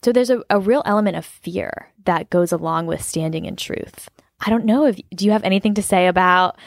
So 0.04 0.12
there's 0.14 0.30
a, 0.30 0.42
a 0.50 0.60
real 0.60 0.82
element 0.86 1.18
of 1.18 1.26
fear 1.26 1.92
that 2.06 2.30
goes 2.30 2.52
along 2.52 2.86
with 2.88 3.02
standing 3.02 3.46
in 3.46 3.56
truth. 3.56 4.10
I 4.46 4.50
don't 4.50 4.66
know 4.66 4.86
if 4.86 5.00
do 5.14 5.26
you 5.26 5.32
have 5.32 5.44
anything 5.44 5.74
to 5.74 5.84
say 5.84 6.08
about 6.08 6.58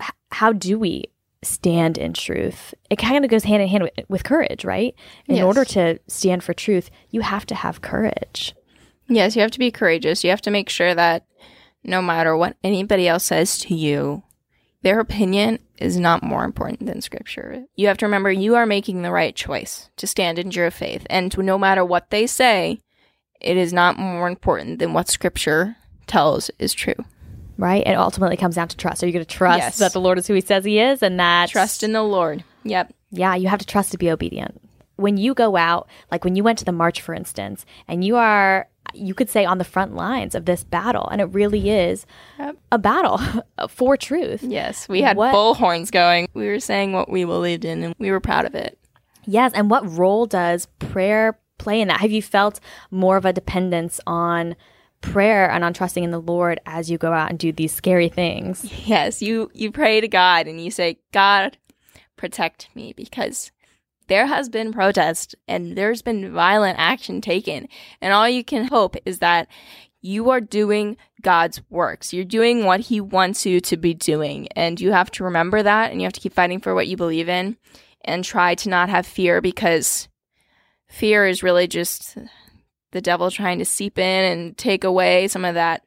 h- 0.00 0.10
how 0.32 0.52
do 0.52 0.78
we 0.78 1.04
stand 1.42 1.98
in 1.98 2.12
truth? 2.14 2.72
It 2.88 2.96
kind 2.96 3.22
of 3.24 3.30
goes 3.30 3.44
hand 3.44 3.62
in 3.62 3.68
hand 3.68 3.82
with, 3.84 3.92
with 4.08 4.24
courage, 4.24 4.64
right? 4.64 4.94
In 5.26 5.36
Yes. 5.36 5.44
order 5.44 5.64
to 5.66 5.98
stand 6.08 6.42
for 6.42 6.54
truth, 6.54 6.90
you 7.10 7.20
have 7.20 7.44
to 7.46 7.54
have 7.54 7.82
courage. 7.82 8.54
Yes, 9.08 9.36
you 9.36 9.42
have 9.42 9.50
to 9.52 9.58
be 9.58 9.70
courageous. 9.70 10.24
You 10.24 10.30
have 10.30 10.40
to 10.42 10.50
make 10.50 10.68
sure 10.70 10.94
that 10.94 11.26
no 11.84 12.00
matter 12.02 12.36
what 12.36 12.56
anybody 12.64 13.06
else 13.06 13.24
says 13.24 13.58
to 13.58 13.74
you, 13.74 14.22
their 14.86 15.00
opinion 15.00 15.58
is 15.78 15.96
not 15.96 16.22
more 16.22 16.44
important 16.44 16.86
than 16.86 17.00
scripture. 17.00 17.64
You 17.74 17.88
have 17.88 17.98
to 17.98 18.06
remember 18.06 18.30
you 18.30 18.54
are 18.54 18.66
making 18.66 19.02
the 19.02 19.10
right 19.10 19.34
choice 19.34 19.90
to 19.96 20.06
stand 20.06 20.38
in 20.38 20.52
your 20.52 20.70
faith. 20.70 21.04
And 21.10 21.32
to, 21.32 21.42
no 21.42 21.58
matter 21.58 21.84
what 21.84 22.10
they 22.10 22.28
say, 22.28 22.78
it 23.40 23.56
is 23.56 23.72
not 23.72 23.98
more 23.98 24.28
important 24.28 24.78
than 24.78 24.92
what 24.92 25.08
scripture 25.08 25.74
tells 26.06 26.52
is 26.60 26.72
true. 26.72 26.94
Right? 27.58 27.84
It 27.84 27.94
ultimately 27.94 28.36
comes 28.36 28.54
down 28.54 28.68
to 28.68 28.76
trust. 28.76 29.02
Are 29.02 29.06
you 29.08 29.12
going 29.12 29.24
to 29.24 29.36
trust 29.36 29.58
Yes. 29.58 29.78
that 29.78 29.92
the 29.92 30.00
Lord 30.00 30.18
is 30.18 30.28
who 30.28 30.34
he 30.34 30.40
says 30.40 30.64
he 30.64 30.78
is 30.78 31.02
and 31.02 31.18
that 31.18 31.48
Trust 31.50 31.82
in 31.82 31.90
the 31.90 32.04
Lord. 32.04 32.44
Yep. 32.62 32.94
Yeah, 33.10 33.34
you 33.34 33.48
have 33.48 33.58
to 33.58 33.66
trust 33.66 33.90
to 33.90 33.98
be 33.98 34.12
obedient. 34.12 34.60
When 34.94 35.16
you 35.16 35.34
go 35.34 35.56
out, 35.56 35.88
like 36.12 36.22
when 36.22 36.36
you 36.36 36.44
went 36.44 36.60
to 36.60 36.64
the 36.64 36.70
march, 36.70 37.00
for 37.00 37.12
instance, 37.12 37.66
and 37.88 38.04
you 38.04 38.14
are, 38.14 38.68
you 38.96 39.14
could 39.14 39.28
say, 39.30 39.44
on 39.44 39.58
the 39.58 39.64
front 39.64 39.94
lines 39.94 40.34
of 40.34 40.44
this 40.46 40.64
battle, 40.64 41.08
and 41.08 41.20
it 41.20 41.26
really 41.26 41.70
is 41.70 42.06
Yep. 42.38 42.56
a 42.72 42.78
battle 42.78 43.20
for 43.68 43.96
truth. 43.96 44.42
Yes, 44.42 44.88
we 44.88 45.02
had 45.02 45.16
What- 45.16 45.34
bullhorns 45.34 45.90
going. 45.92 46.28
We 46.34 46.46
were 46.48 46.60
saying 46.60 46.92
what 46.92 47.10
we 47.10 47.24
believed 47.24 47.64
in 47.64 47.82
and 47.82 47.94
we 47.98 48.10
were 48.10 48.20
proud 48.20 48.44
of 48.44 48.54
it. 48.54 48.78
Yes, 49.26 49.52
and 49.54 49.68
what 49.70 49.88
role 49.96 50.26
does 50.26 50.66
prayer 50.78 51.38
play 51.58 51.80
in 51.80 51.88
that? 51.88 52.00
Have 52.00 52.12
you 52.12 52.22
felt 52.22 52.60
more 52.90 53.16
of 53.16 53.24
a 53.24 53.32
dependence 53.32 53.98
on 54.06 54.54
prayer 55.00 55.50
and 55.50 55.62
on 55.64 55.72
trusting 55.74 56.04
in 56.04 56.10
the 56.10 56.20
Lord 56.20 56.58
as 56.66 56.90
you 56.90 56.96
go 56.98 57.12
out 57.12 57.30
and 57.30 57.38
do 57.38 57.52
these 57.52 57.72
scary 57.72 58.08
things? 58.08 58.64
Yes, 58.86 59.20
you 59.22 59.50
you 59.54 59.70
pray 59.72 60.00
to 60.00 60.08
God 60.08 60.46
and 60.46 60.60
you 60.60 60.70
say, 60.70 60.98
"God, 61.12 61.58
protect 62.16 62.68
me," 62.74 62.92
because 62.96 63.50
there 64.08 64.26
has 64.26 64.48
been 64.48 64.72
protest 64.72 65.34
and 65.48 65.76
there's 65.76 66.02
been 66.02 66.32
violent 66.32 66.78
action 66.78 67.20
taken, 67.20 67.68
and 68.00 68.12
all 68.12 68.28
you 68.28 68.44
can 68.44 68.66
hope 68.66 68.96
is 69.04 69.18
that 69.18 69.48
you 70.02 70.30
are 70.30 70.40
doing 70.40 70.96
God's 71.22 71.60
works. 71.68 72.12
You're 72.12 72.24
doing 72.24 72.64
what 72.64 72.80
He 72.80 73.00
wants 73.00 73.44
you 73.44 73.60
to 73.60 73.76
be 73.76 73.94
doing, 73.94 74.48
and 74.54 74.80
you 74.80 74.92
have 74.92 75.10
to 75.12 75.24
remember 75.24 75.62
that, 75.62 75.90
and 75.90 76.00
you 76.00 76.06
have 76.06 76.12
to 76.12 76.20
keep 76.20 76.34
fighting 76.34 76.60
for 76.60 76.74
what 76.74 76.86
you 76.86 76.96
believe 76.96 77.28
in, 77.28 77.56
and 78.04 78.24
try 78.24 78.54
to 78.54 78.68
not 78.68 78.88
have 78.88 79.06
fear 79.06 79.40
because 79.40 80.08
fear 80.88 81.26
is 81.26 81.42
really 81.42 81.66
just 81.66 82.16
the 82.92 83.00
devil 83.00 83.30
trying 83.30 83.58
to 83.58 83.64
seep 83.64 83.98
in 83.98 84.32
and 84.32 84.56
take 84.56 84.84
away 84.84 85.26
some 85.26 85.44
of 85.44 85.54
that 85.54 85.82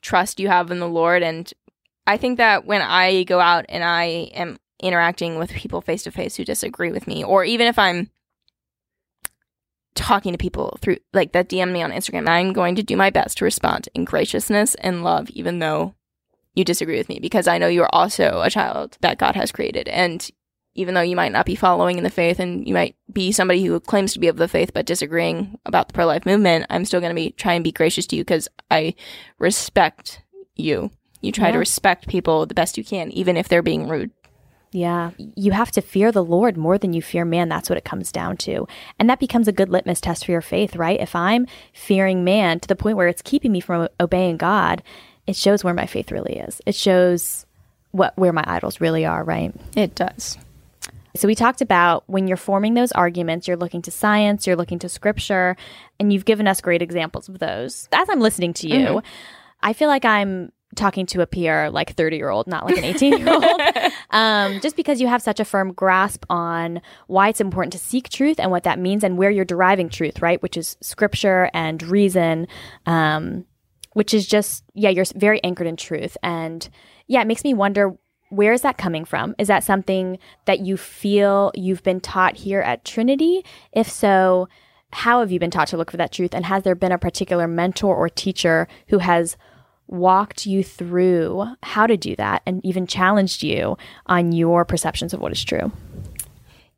trust 0.00 0.38
you 0.38 0.48
have 0.48 0.70
in 0.70 0.78
the 0.78 0.88
Lord. 0.88 1.22
And 1.22 1.52
I 2.06 2.16
think 2.16 2.38
that 2.38 2.64
when 2.64 2.80
I 2.80 3.24
go 3.24 3.40
out 3.40 3.66
and 3.68 3.82
I 3.82 4.04
am 4.34 4.58
interacting 4.80 5.38
with 5.38 5.52
people 5.52 5.80
face 5.80 6.02
to 6.04 6.10
face 6.10 6.36
who 6.36 6.44
disagree 6.44 6.92
with 6.92 7.06
me, 7.06 7.24
or 7.24 7.44
even 7.44 7.66
if 7.66 7.78
I'm 7.78 8.10
talking 9.94 10.32
to 10.32 10.38
people 10.38 10.78
through 10.80 10.98
like 11.12 11.32
that 11.32 11.48
DM 11.48 11.72
me 11.72 11.82
on 11.82 11.90
Instagram, 11.90 12.28
I'm 12.28 12.52
going 12.52 12.76
to 12.76 12.82
do 12.82 12.96
my 12.96 13.10
best 13.10 13.38
to 13.38 13.44
respond 13.44 13.88
in 13.94 14.04
graciousness 14.04 14.74
and 14.76 15.02
love, 15.02 15.28
even 15.30 15.58
though 15.58 15.94
you 16.54 16.64
disagree 16.64 16.98
with 16.98 17.08
me, 17.08 17.18
because 17.20 17.46
I 17.46 17.58
know 17.58 17.68
you're 17.68 17.92
also 17.92 18.40
a 18.42 18.50
child 18.50 18.96
that 19.00 19.18
God 19.18 19.36
has 19.36 19.52
created. 19.52 19.88
And 19.88 20.28
even 20.74 20.94
though 20.94 21.00
you 21.00 21.16
might 21.16 21.32
not 21.32 21.46
be 21.46 21.54
following 21.56 21.98
in 21.98 22.04
the 22.04 22.10
faith 22.10 22.38
and 22.38 22.66
you 22.66 22.72
might 22.74 22.96
be 23.12 23.32
somebody 23.32 23.64
who 23.64 23.78
claims 23.80 24.12
to 24.12 24.20
be 24.20 24.28
of 24.28 24.36
the 24.36 24.48
faith 24.48 24.72
but 24.72 24.86
disagreeing 24.86 25.58
about 25.66 25.88
the 25.88 25.94
pro 25.94 26.06
life 26.06 26.24
movement, 26.24 26.66
I'm 26.70 26.84
still 26.84 27.00
going 27.00 27.10
to 27.10 27.20
be 27.20 27.32
try 27.32 27.54
and 27.54 27.64
be 27.64 27.72
gracious 27.72 28.06
to 28.08 28.16
you 28.16 28.22
because 28.22 28.48
I 28.70 28.94
respect 29.38 30.22
you. 30.54 30.90
You 31.20 31.32
try 31.32 31.46
yeah. 31.48 31.52
to 31.52 31.58
respect 31.58 32.06
people 32.06 32.46
the 32.46 32.54
best 32.54 32.78
you 32.78 32.84
can, 32.84 33.10
even 33.10 33.36
if 33.36 33.48
they're 33.48 33.62
being 33.62 33.88
rude. 33.88 34.12
Yeah. 34.70 35.12
You 35.16 35.52
have 35.52 35.70
to 35.72 35.80
fear 35.80 36.12
the 36.12 36.24
Lord 36.24 36.56
more 36.56 36.78
than 36.78 36.92
you 36.92 37.02
fear 37.02 37.24
man. 37.24 37.48
That's 37.48 37.70
what 37.70 37.78
it 37.78 37.84
comes 37.84 38.12
down 38.12 38.36
to. 38.38 38.66
And 38.98 39.08
that 39.08 39.20
becomes 39.20 39.48
a 39.48 39.52
good 39.52 39.68
litmus 39.68 40.00
test 40.00 40.26
for 40.26 40.32
your 40.32 40.42
faith, 40.42 40.76
right? 40.76 41.00
If 41.00 41.14
I'm 41.14 41.46
fearing 41.72 42.24
man 42.24 42.60
to 42.60 42.68
the 42.68 42.76
point 42.76 42.96
where 42.96 43.08
it's 43.08 43.22
keeping 43.22 43.52
me 43.52 43.60
from 43.60 43.88
obeying 43.98 44.36
God, 44.36 44.82
it 45.26 45.36
shows 45.36 45.64
where 45.64 45.74
my 45.74 45.86
faith 45.86 46.10
really 46.10 46.36
is. 46.36 46.60
It 46.66 46.74
shows 46.74 47.46
what 47.92 48.16
where 48.18 48.32
my 48.32 48.44
idols 48.46 48.80
really 48.80 49.06
are, 49.06 49.24
right? 49.24 49.54
It 49.74 49.94
does. 49.94 50.36
So 51.16 51.26
we 51.26 51.34
talked 51.34 51.60
about 51.60 52.04
when 52.06 52.28
you're 52.28 52.36
forming 52.36 52.74
those 52.74 52.92
arguments, 52.92 53.48
you're 53.48 53.56
looking 53.56 53.82
to 53.82 53.90
science, 53.90 54.46
you're 54.46 54.56
looking 54.56 54.78
to 54.80 54.88
scripture, 54.88 55.56
and 55.98 56.12
you've 56.12 56.24
given 56.24 56.46
us 56.46 56.60
great 56.60 56.82
examples 56.82 57.28
of 57.28 57.38
those. 57.38 57.88
As 57.92 58.08
I'm 58.08 58.20
listening 58.20 58.52
to 58.54 58.68
you, 58.68 58.86
mm-hmm. 58.86 59.06
I 59.62 59.72
feel 59.72 59.88
like 59.88 60.04
I'm 60.04 60.52
talking 60.78 61.04
to 61.06 61.20
a 61.20 61.26
peer 61.26 61.70
like 61.70 61.94
30 61.94 62.16
year 62.16 62.30
old, 62.30 62.46
not 62.46 62.64
like 62.64 62.78
an 62.78 62.84
18 62.84 63.18
year 63.18 63.28
old. 63.28 63.44
um, 64.10 64.60
just 64.60 64.76
because 64.76 65.00
you 65.00 65.06
have 65.06 65.20
such 65.20 65.40
a 65.40 65.44
firm 65.44 65.72
grasp 65.72 66.24
on 66.30 66.80
why 67.08 67.28
it's 67.28 67.40
important 67.40 67.72
to 67.72 67.78
seek 67.78 68.08
truth 68.08 68.40
and 68.40 68.50
what 68.50 68.62
that 68.62 68.78
means 68.78 69.04
and 69.04 69.18
where 69.18 69.30
you're 69.30 69.44
deriving 69.44 69.88
truth, 69.88 70.22
right? 70.22 70.42
Which 70.42 70.56
is 70.56 70.76
scripture 70.80 71.50
and 71.52 71.82
reason, 71.82 72.46
um, 72.86 73.44
which 73.92 74.14
is 74.14 74.26
just, 74.26 74.64
yeah, 74.74 74.90
you're 74.90 75.04
very 75.14 75.42
anchored 75.44 75.66
in 75.66 75.76
truth. 75.76 76.16
And 76.22 76.68
yeah, 77.06 77.20
it 77.20 77.26
makes 77.26 77.44
me 77.44 77.52
wonder 77.54 77.96
where 78.30 78.52
is 78.52 78.62
that 78.62 78.78
coming 78.78 79.04
from? 79.04 79.34
Is 79.38 79.48
that 79.48 79.64
something 79.64 80.18
that 80.44 80.60
you 80.60 80.76
feel 80.76 81.50
you've 81.54 81.82
been 81.82 82.00
taught 82.00 82.36
here 82.36 82.60
at 82.60 82.84
Trinity? 82.84 83.44
If 83.72 83.90
so, 83.90 84.48
how 84.92 85.20
have 85.20 85.32
you 85.32 85.38
been 85.38 85.50
taught 85.50 85.68
to 85.68 85.76
look 85.76 85.90
for 85.90 85.96
that 85.96 86.12
truth? 86.12 86.34
And 86.34 86.46
has 86.46 86.62
there 86.62 86.74
been 86.74 86.92
a 86.92 86.98
particular 86.98 87.46
mentor 87.46 87.94
or 87.94 88.08
teacher 88.08 88.68
who 88.88 88.98
has 88.98 89.36
walked 89.88 90.46
you 90.46 90.62
through 90.62 91.46
how 91.62 91.86
to 91.86 91.96
do 91.96 92.14
that 92.16 92.42
and 92.46 92.64
even 92.64 92.86
challenged 92.86 93.42
you 93.42 93.76
on 94.06 94.32
your 94.32 94.64
perceptions 94.64 95.12
of 95.12 95.20
what 95.20 95.32
is 95.32 95.42
true? 95.42 95.72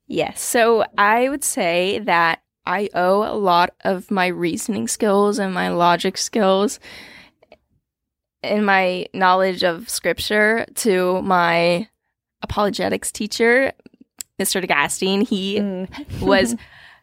Yes. 0.07 0.41
So 0.41 0.85
I 0.97 1.29
would 1.29 1.45
say 1.45 2.01
that 2.01 2.41
I 2.67 2.89
owe 2.95 3.23
a 3.23 3.37
lot 3.37 3.75
of 3.83 4.11
my 4.11 4.27
reasoning 4.29 4.89
skills 4.89 5.39
and 5.39 5.53
my 5.53 5.69
logic 5.69 6.17
skills 6.17 6.81
and 8.43 8.65
my 8.65 9.07
knowledge 9.13 9.63
of 9.63 9.89
scripture 9.89 10.67
to 10.77 11.21
my 11.23 11.89
apologetics 12.43 13.13
teacher, 13.13 13.73
Mr. 14.41 14.65
DeGastine. 14.65 15.27
He 15.27 15.59
mm. 15.59 16.21
was 16.21 16.57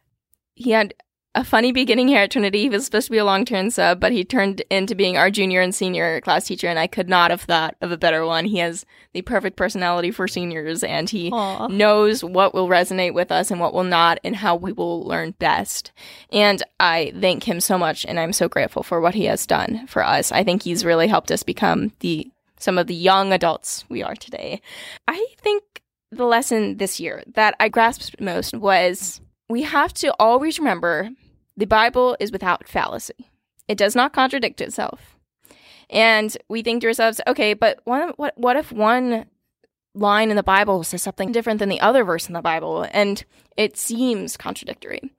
he 0.55 0.71
had 0.71 0.93
a 1.38 1.43
funny 1.43 1.71
beginning 1.71 2.08
here 2.08 2.21
at 2.21 2.32
Trinity. 2.32 2.62
He 2.62 2.69
was 2.69 2.86
supposed 2.86 3.06
to 3.06 3.12
be 3.12 3.19
a 3.19 3.26
long 3.26 3.45
term 3.45 3.69
sub, 3.69 4.00
but 4.00 4.12
he 4.12 4.26
turned 4.26 4.62
into 4.71 4.95
being 4.95 5.17
our 5.17 5.30
junior 5.30 5.62
and 5.62 5.73
senior 5.73 6.19
class 6.21 6.45
teacher, 6.47 6.67
and 6.67 6.80
I 6.80 6.88
could 6.88 7.08
not 7.08 7.30
have 7.30 7.41
thought 7.41 7.76
of 7.80 7.91
a 7.91 7.97
better 7.97 8.26
one. 8.26 8.45
He 8.45 8.58
has 8.58 8.86
the 9.13 9.21
perfect 9.21 9.56
personality 9.56 10.10
for 10.10 10.28
seniors, 10.28 10.84
and 10.84 11.08
he 11.08 11.30
Aww. 11.30 11.69
knows 11.69 12.23
what 12.23 12.56
will 12.56 12.67
resonate 12.67 13.13
with 13.13 13.32
us 13.32 13.52
and 13.52 13.60
what 13.60 13.76
will 13.76 13.84
not, 13.84 14.17
and 14.23 14.36
how 14.36 14.56
we 14.56 14.71
will 14.71 15.04
learn 15.04 15.36
best. 15.38 15.91
And 16.32 16.63
I 16.80 17.13
thank 17.21 17.43
him 17.43 17.60
so 17.60 17.78
much, 17.78 18.04
and 18.04 18.19
I'm 18.19 18.34
so 18.34 18.50
grateful 18.50 18.82
for 18.82 19.00
what 19.00 19.13
he 19.13 19.26
has 19.26 19.45
done 19.45 19.86
for 19.86 20.04
us. 20.04 20.32
I 20.32 20.43
think 20.43 20.63
he's 20.63 20.84
really 20.84 21.08
helped 21.08 21.32
us 21.32 21.43
become 21.43 21.91
the 22.00 22.32
some 22.60 22.80
of 22.80 22.88
the 22.88 22.95
young 22.95 23.32
adults 23.32 23.86
we 23.89 24.02
are 24.02 24.15
today. 24.15 24.60
I 25.08 25.23
think 25.38 25.84
the 26.12 26.26
lesson 26.26 26.78
this 26.78 27.00
year 27.00 27.23
that 27.36 27.54
I 27.60 27.69
grasped 27.69 28.19
most 28.19 28.56
was 28.56 29.21
we 29.47 29.62
have 29.62 29.93
to 29.95 30.15
always 30.19 30.58
remember 30.58 31.12
the 31.57 31.65
Bible 31.65 32.15
is 32.19 32.31
without 32.31 32.67
fallacy. 32.67 33.29
It 33.67 33.77
does 33.77 33.95
not 33.95 34.13
contradict 34.13 34.61
itself. 34.61 35.17
And 35.89 36.37
we 36.47 36.61
think 36.61 36.81
to 36.81 36.87
ourselves, 36.87 37.19
okay, 37.27 37.53
but 37.53 37.79
what, 37.85 38.17
what, 38.19 38.37
what 38.37 38.55
if 38.55 38.71
one 38.71 39.25
line 39.93 40.29
in 40.29 40.35
the 40.35 40.43
Bible 40.43 40.83
says 40.83 41.01
something 41.01 41.31
different 41.31 41.59
than 41.59 41.69
the 41.69 41.81
other 41.81 42.03
verse 42.03 42.27
in 42.27 42.33
the 42.33 42.41
Bible 42.41 42.85
and 42.91 43.23
it 43.57 43.77
seems 43.77 44.37
contradictory? 44.37 45.11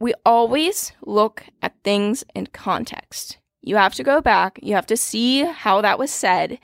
We 0.00 0.14
always 0.24 0.92
look 1.02 1.44
at 1.60 1.74
things 1.84 2.24
in 2.34 2.46
context. 2.46 3.38
You 3.60 3.76
have 3.76 3.94
to 3.94 4.02
go 4.02 4.20
back, 4.20 4.58
you 4.62 4.74
have 4.74 4.86
to 4.86 4.96
see 4.96 5.44
how 5.44 5.80
that 5.82 5.98
was 5.98 6.10
said, 6.10 6.58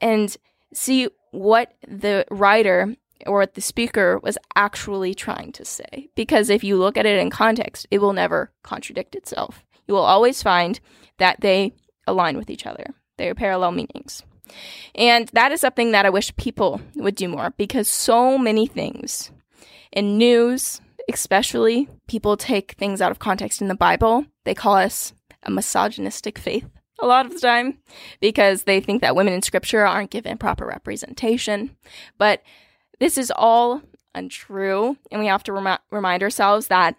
and 0.00 0.36
see 0.74 1.08
what 1.30 1.72
the 1.88 2.26
writer 2.30 2.94
or 3.26 3.40
what 3.40 3.54
the 3.54 3.60
speaker 3.60 4.18
was 4.22 4.38
actually 4.54 5.14
trying 5.14 5.52
to 5.52 5.64
say. 5.64 6.08
Because 6.14 6.50
if 6.50 6.64
you 6.64 6.76
look 6.76 6.96
at 6.96 7.06
it 7.06 7.18
in 7.18 7.30
context, 7.30 7.86
it 7.90 7.98
will 7.98 8.12
never 8.12 8.52
contradict 8.62 9.14
itself. 9.14 9.64
You 9.86 9.94
will 9.94 10.02
always 10.02 10.42
find 10.42 10.80
that 11.18 11.40
they 11.40 11.74
align 12.06 12.36
with 12.36 12.50
each 12.50 12.66
other, 12.66 12.94
they 13.16 13.28
are 13.28 13.34
parallel 13.34 13.72
meanings. 13.72 14.22
And 14.94 15.28
that 15.28 15.52
is 15.52 15.60
something 15.60 15.92
that 15.92 16.04
I 16.04 16.10
wish 16.10 16.36
people 16.36 16.80
would 16.96 17.14
do 17.14 17.28
more 17.28 17.50
because 17.56 17.88
so 17.88 18.36
many 18.36 18.66
things 18.66 19.30
in 19.90 20.18
news, 20.18 20.80
especially, 21.10 21.88
people 22.08 22.36
take 22.36 22.72
things 22.72 23.00
out 23.00 23.10
of 23.10 23.18
context 23.18 23.62
in 23.62 23.68
the 23.68 23.74
Bible. 23.74 24.26
They 24.44 24.54
call 24.54 24.76
us 24.76 25.14
a 25.44 25.50
misogynistic 25.50 26.38
faith 26.38 26.68
a 27.00 27.06
lot 27.06 27.26
of 27.26 27.32
the 27.32 27.40
time 27.40 27.78
because 28.20 28.64
they 28.64 28.80
think 28.80 29.02
that 29.02 29.16
women 29.16 29.34
in 29.34 29.42
scripture 29.42 29.86
aren't 29.86 30.10
given 30.10 30.38
proper 30.38 30.66
representation. 30.66 31.76
But 32.18 32.42
this 33.00 33.18
is 33.18 33.32
all 33.34 33.82
untrue, 34.14 34.96
and 35.10 35.20
we 35.20 35.26
have 35.26 35.42
to 35.44 35.52
rem- 35.52 35.78
remind 35.90 36.22
ourselves 36.22 36.68
that 36.68 36.96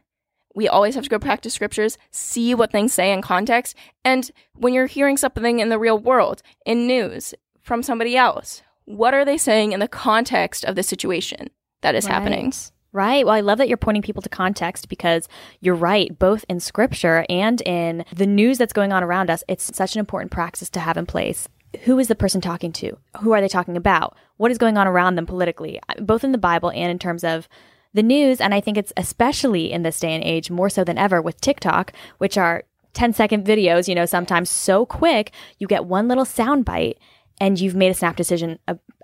we 0.53 0.67
always 0.67 0.95
have 0.95 1.03
to 1.03 1.09
go 1.09 1.19
practice 1.19 1.53
scriptures, 1.53 1.97
see 2.11 2.55
what 2.55 2.71
things 2.71 2.93
say 2.93 3.11
in 3.11 3.21
context, 3.21 3.75
and 4.03 4.31
when 4.53 4.73
you're 4.73 4.85
hearing 4.85 5.17
something 5.17 5.59
in 5.59 5.69
the 5.69 5.79
real 5.79 5.99
world, 5.99 6.41
in 6.65 6.87
news, 6.87 7.33
from 7.61 7.83
somebody 7.83 8.15
else, 8.15 8.61
what 8.85 9.13
are 9.13 9.25
they 9.25 9.37
saying 9.37 9.71
in 9.71 9.79
the 9.79 9.87
context 9.87 10.63
of 10.63 10.75
the 10.75 10.83
situation 10.83 11.49
that 11.81 11.95
is 11.95 12.05
right. 12.05 12.13
happening? 12.13 12.53
Right. 12.93 13.25
Well, 13.25 13.35
I 13.35 13.41
love 13.41 13.57
that 13.57 13.67
you're 13.67 13.75
pointing 13.75 14.03
people 14.03 14.21
to 14.21 14.29
context 14.29 14.87
because 14.87 15.27
you're 15.59 15.75
right, 15.75 16.17
both 16.17 16.45
in 16.47 16.61
scripture 16.61 17.25
and 17.27 17.59
in 17.63 18.05
the 18.15 18.25
news 18.25 18.57
that's 18.57 18.71
going 18.71 18.93
on 18.93 19.03
around 19.03 19.29
us. 19.29 19.43
It's 19.49 19.75
such 19.75 19.95
an 19.95 19.99
important 19.99 20.31
practice 20.31 20.69
to 20.69 20.79
have 20.79 20.95
in 20.95 21.05
place 21.05 21.49
who 21.83 21.99
is 21.99 22.07
the 22.07 22.15
person 22.15 22.41
talking 22.41 22.71
to? 22.73 22.97
Who 23.21 23.33
are 23.33 23.41
they 23.41 23.47
talking 23.47 23.77
about? 23.77 24.15
What 24.37 24.51
is 24.51 24.57
going 24.57 24.77
on 24.77 24.87
around 24.87 25.15
them 25.15 25.25
politically, 25.25 25.79
both 25.99 26.23
in 26.23 26.31
the 26.31 26.37
Bible 26.37 26.71
and 26.71 26.91
in 26.91 26.99
terms 26.99 27.23
of 27.23 27.47
the 27.93 28.03
news? 28.03 28.41
And 28.41 28.53
I 28.53 28.61
think 28.61 28.77
it's 28.77 28.93
especially 28.97 29.71
in 29.71 29.83
this 29.83 29.99
day 29.99 30.13
and 30.13 30.23
age 30.23 30.51
more 30.51 30.69
so 30.69 30.83
than 30.83 30.97
ever 30.97 31.21
with 31.21 31.41
TikTok, 31.41 31.93
which 32.17 32.37
are 32.37 32.63
10 32.93 33.13
second 33.13 33.45
videos, 33.45 33.87
you 33.87 33.95
know, 33.95 34.05
sometimes 34.05 34.49
so 34.49 34.85
quick, 34.85 35.31
you 35.59 35.67
get 35.67 35.85
one 35.85 36.07
little 36.07 36.25
sound 36.25 36.65
bite 36.65 36.97
and 37.39 37.59
you've 37.59 37.75
made 37.75 37.91
a 37.91 37.93
snap 37.93 38.15
decision 38.15 38.57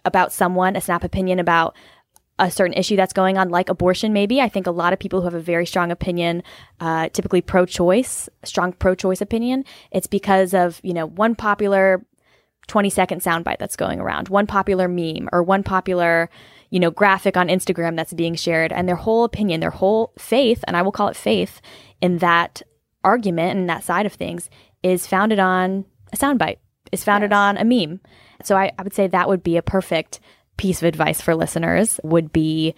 about 0.06 0.32
someone, 0.32 0.76
a 0.76 0.82
snap 0.82 1.04
opinion 1.04 1.40
about 1.40 1.76
a 2.40 2.50
certain 2.50 2.74
issue 2.74 2.96
that's 2.96 3.14
going 3.14 3.38
on, 3.38 3.50
like 3.50 3.70
abortion, 3.70 4.14
maybe. 4.14 4.42
I 4.42 4.50
think 4.50 4.66
a 4.66 4.72
lot 4.72 4.94
of 4.94 5.00
people 5.00 5.20
who 5.22 5.26
have 5.26 5.36
a 5.36 5.40
very 5.40 5.66
strong 5.66 5.92
opinion, 5.92 6.42
uh, 6.80 7.10
typically 7.10 7.42
pro 7.42 7.66
choice, 7.68 8.28
strong 8.44 8.74
pro 8.74 8.96
choice 8.96 9.22
opinion, 9.22 9.64
it's 9.92 10.08
because 10.08 10.54
of, 10.56 10.80
you 10.84 10.94
know, 10.94 11.06
one 11.06 11.36
popular 11.36 12.04
20 12.72 12.90
second 12.90 13.22
soundbite 13.22 13.60
that's 13.60 13.76
going 13.76 14.00
around, 14.00 14.30
one 14.30 14.48
popular 14.48 14.88
meme 14.88 15.28
or 15.34 15.44
one 15.44 15.62
popular, 15.62 16.30
you 16.70 16.80
know, 16.80 16.90
graphic 16.90 17.36
on 17.36 17.50
Instagram 17.50 17.98
that's 17.98 18.14
being 18.14 18.34
shared, 18.34 18.72
and 18.72 18.88
their 18.88 18.96
whole 18.96 19.26
opinion, 19.26 19.60
their 19.60 19.72
whole 19.72 20.14
faith, 20.18 20.64
and 20.66 20.78
I 20.78 20.82
will 20.82 20.94
call 20.94 21.10
it 21.10 21.18
faith 21.18 21.60
in 22.00 22.20
that 22.20 22.62
argument 23.04 23.60
and 23.60 23.70
that 23.70 23.84
side 23.84 24.06
of 24.06 24.14
things 24.14 24.50
is 24.84 25.06
founded 25.06 25.38
on 25.38 25.84
a 26.14 26.18
soundbite, 26.18 26.60
is 26.94 27.04
founded 27.04 27.32
yes. 27.32 27.38
on 27.38 27.58
a 27.58 27.66
meme. 27.66 28.00
So 28.42 28.56
I, 28.56 28.72
I 28.80 28.84
would 28.84 28.94
say 28.94 29.06
that 29.06 29.28
would 29.28 29.44
be 29.44 29.58
a 29.58 29.62
perfect 29.62 30.22
piece 30.56 30.82
of 30.82 30.88
advice 30.88 31.20
for 31.20 31.36
listeners 31.36 32.00
would 32.06 32.32
be 32.32 32.74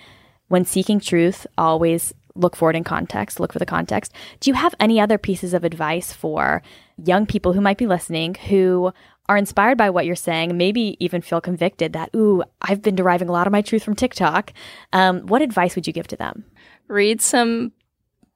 when 0.47 0.65
seeking 0.65 0.99
truth, 0.99 1.45
always 1.55 2.15
look 2.33 2.55
for 2.55 2.71
it 2.71 2.75
in 2.75 2.83
context, 2.83 3.39
look 3.39 3.53
for 3.53 3.59
the 3.59 3.65
context. 3.65 4.11
Do 4.39 4.49
you 4.49 4.55
have 4.55 4.73
any 4.79 4.99
other 4.99 5.19
pieces 5.19 5.53
of 5.53 5.63
advice 5.63 6.11
for 6.11 6.63
young 6.97 7.27
people 7.27 7.53
who 7.53 7.61
might 7.61 7.77
be 7.77 7.85
listening 7.85 8.33
who 8.33 8.91
are 9.29 9.37
inspired 9.37 9.77
by 9.77 9.89
what 9.89 10.05
you're 10.05 10.15
saying, 10.15 10.57
maybe 10.57 10.97
even 10.99 11.21
feel 11.21 11.41
convicted 11.41 11.93
that, 11.93 12.09
ooh, 12.15 12.43
I've 12.61 12.81
been 12.81 12.95
deriving 12.95 13.29
a 13.29 13.31
lot 13.31 13.47
of 13.47 13.53
my 13.53 13.61
truth 13.61 13.83
from 13.83 13.95
TikTok, 13.95 14.51
um, 14.91 15.21
what 15.27 15.41
advice 15.41 15.75
would 15.75 15.87
you 15.87 15.93
give 15.93 16.07
to 16.07 16.17
them? 16.17 16.45
Read 16.87 17.21
some 17.21 17.71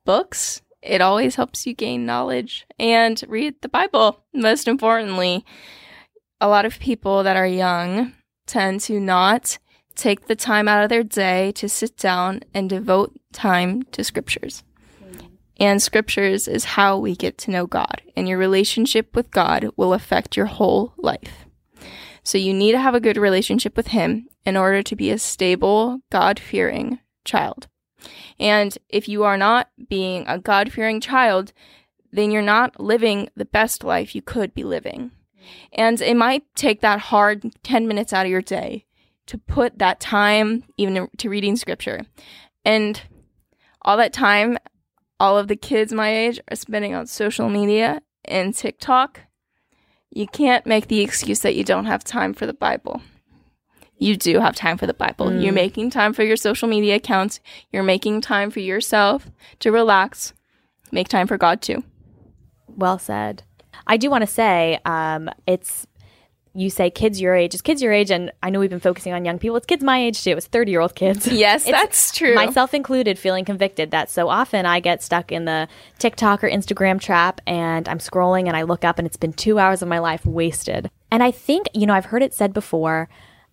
books 0.06 0.62
it 0.82 1.02
always 1.02 1.36
helps 1.36 1.66
you 1.66 1.74
gain 1.74 2.06
knowledge 2.06 2.66
and 2.80 3.22
read 3.28 3.56
the 3.62 3.70
Bible. 3.70 4.24
Most 4.34 4.68
importantly, 4.68 5.46
a 6.40 6.48
lot 6.48 6.66
of 6.66 6.80
people 6.80 7.24
that 7.24 7.36
are 7.36 7.48
young 7.48 8.14
tend 8.46 8.80
to 8.82 9.00
not 9.00 9.58
take 9.96 10.28
the 10.28 10.36
time 10.36 10.68
out 10.68 10.84
of 10.84 10.90
their 10.90 11.04
day 11.04 11.52
to 11.54 11.68
sit 11.68 11.98
down 11.98 12.42
and 12.54 12.70
devote 12.70 13.12
time 13.34 13.84
to 13.92 14.04
scriptures. 14.04 14.64
And 15.60 15.82
scriptures 15.82 16.48
is 16.48 16.66
how 16.66 16.98
we 16.98 17.16
get 17.16 17.38
to 17.40 17.52
know 17.52 17.66
God, 17.66 18.02
and 18.16 18.28
your 18.28 18.38
relationship 18.38 19.16
with 19.16 19.32
God 19.32 19.70
will 19.76 19.94
affect 19.94 20.38
your 20.38 20.46
whole 20.46 20.94
life. 20.98 21.46
So 22.24 22.38
you 22.38 22.54
need 22.54 22.74
to 22.74 22.80
have 22.80 22.94
a 22.94 23.00
good 23.00 23.18
relationship 23.18 23.76
with 23.76 23.88
Him 23.88 24.28
in 24.46 24.58
order 24.58 24.84
to 24.84 24.96
be 24.96 25.10
a 25.10 25.18
stable, 25.18 26.02
God 26.12 26.40
fearing 26.40 27.00
child. 27.26 27.68
And 28.40 28.78
if 28.90 29.08
you 29.08 29.24
are 29.24 29.38
not 29.38 29.70
being 29.90 30.26
a 30.28 30.38
God 30.38 30.72
fearing 30.72 31.02
child, 31.02 31.54
then 32.12 32.32
you're 32.32 32.42
not 32.42 32.80
living 32.80 33.30
the 33.36 33.46
best 33.46 33.84
life 33.84 34.14
you 34.14 34.22
could 34.22 34.54
be 34.54 34.64
living. 34.64 35.12
And 35.72 36.02
it 36.02 36.16
might 36.16 36.44
take 36.56 36.82
that 36.82 37.00
hard 37.00 37.52
10 37.64 37.88
minutes 37.88 38.14
out 38.14 38.26
of 38.26 38.32
your 38.32 38.42
day 38.42 38.86
to 39.28 39.38
put 39.38 39.80
that 39.80 40.00
time 40.00 40.64
even 40.78 41.10
to 41.18 41.30
reading 41.30 41.56
scripture. 41.56 42.02
And 42.64 43.02
all 43.82 43.98
that 43.98 44.14
time, 44.14 44.58
all 45.20 45.38
of 45.38 45.48
the 45.48 45.56
kids 45.56 45.94
my 45.94 46.16
age 46.16 46.40
are 46.50 46.56
spending 46.56 46.94
on 46.94 47.08
social 47.08 47.50
media 47.50 48.02
and 48.26 48.54
TikTok. 48.54 49.22
You 50.12 50.28
can't 50.28 50.66
make 50.66 50.88
the 50.88 51.02
excuse 51.02 51.40
that 51.42 51.56
you 51.56 51.64
don't 51.64 51.86
have 51.86 52.04
time 52.04 52.34
for 52.34 52.46
the 52.46 52.54
Bible. 52.54 53.02
You 54.00 54.16
do 54.16 54.40
have 54.40 54.56
time 54.56 54.78
for 54.78 54.86
the 54.86 54.94
Bible. 54.94 55.28
Mm. 55.28 55.44
You're 55.44 55.54
making 55.54 55.90
time 55.90 56.14
for 56.14 56.24
your 56.24 56.38
social 56.38 56.68
media 56.68 56.96
accounts. 56.96 57.40
You're 57.72 57.84
making 57.84 58.22
time 58.22 58.52
for 58.52 58.60
yourself 58.60 59.30
to 59.60 59.72
relax. 59.72 60.34
Make 60.92 61.08
time 61.10 61.28
for 61.28 61.38
God 61.38 61.62
too. 61.62 61.84
Well 62.68 63.00
said. 63.00 63.44
I 63.88 63.98
do 63.98 64.10
want 64.10 64.22
to 64.22 64.28
say 64.28 64.80
um, 64.86 65.30
it's 65.48 65.88
you 66.58 66.72
say 66.72 66.90
kids 66.90 67.22
your 67.22 67.36
age, 67.36 67.54
it's 67.54 67.62
kids 67.62 67.84
your 67.84 67.94
age, 67.94 68.10
and 68.10 68.32
I 68.42 68.50
know 68.50 68.60
we've 68.60 68.70
been 68.70 68.80
focusing 68.80 69.14
on 69.14 69.24
young 69.24 69.38
people. 69.38 69.56
It's 69.58 69.68
kids 69.68 69.84
my 69.84 70.00
age 70.00 70.24
too. 70.24 70.32
It's 70.32 70.48
thirty 70.48 70.72
year 70.72 70.82
old 70.82 70.96
kids. 70.96 71.28
Yes, 71.38 71.66
that's 71.66 72.12
true. 72.12 72.34
Myself 72.34 72.74
included, 72.74 73.20
feeling 73.20 73.46
convicted 73.46 73.92
that 73.92 74.10
so 74.10 74.28
often 74.28 74.66
I 74.66 74.80
get 74.80 75.04
stuck 75.04 75.32
in 75.32 75.46
the 75.46 75.68
TikTok 76.00 76.44
or 76.44 76.50
Instagram 76.50 77.00
trap, 77.00 77.42
and 77.46 77.88
I'm 77.88 78.00
scrolling, 78.00 78.48
and 78.48 78.58
I 78.58 78.64
look 78.64 78.84
up, 78.84 78.98
and 78.98 79.06
it's 79.06 79.18
been 79.18 79.34
two 79.34 79.60
hours 79.60 79.84
of 79.84 79.88
my 79.88 80.00
life 80.00 80.26
wasted. 80.26 80.90
And 81.12 81.22
I 81.22 81.30
think 81.30 81.68
you 81.76 81.86
know 81.86 81.94
I've 81.94 82.06
heard 82.06 82.24
it 82.24 82.34
said 82.34 82.54
before. 82.54 83.08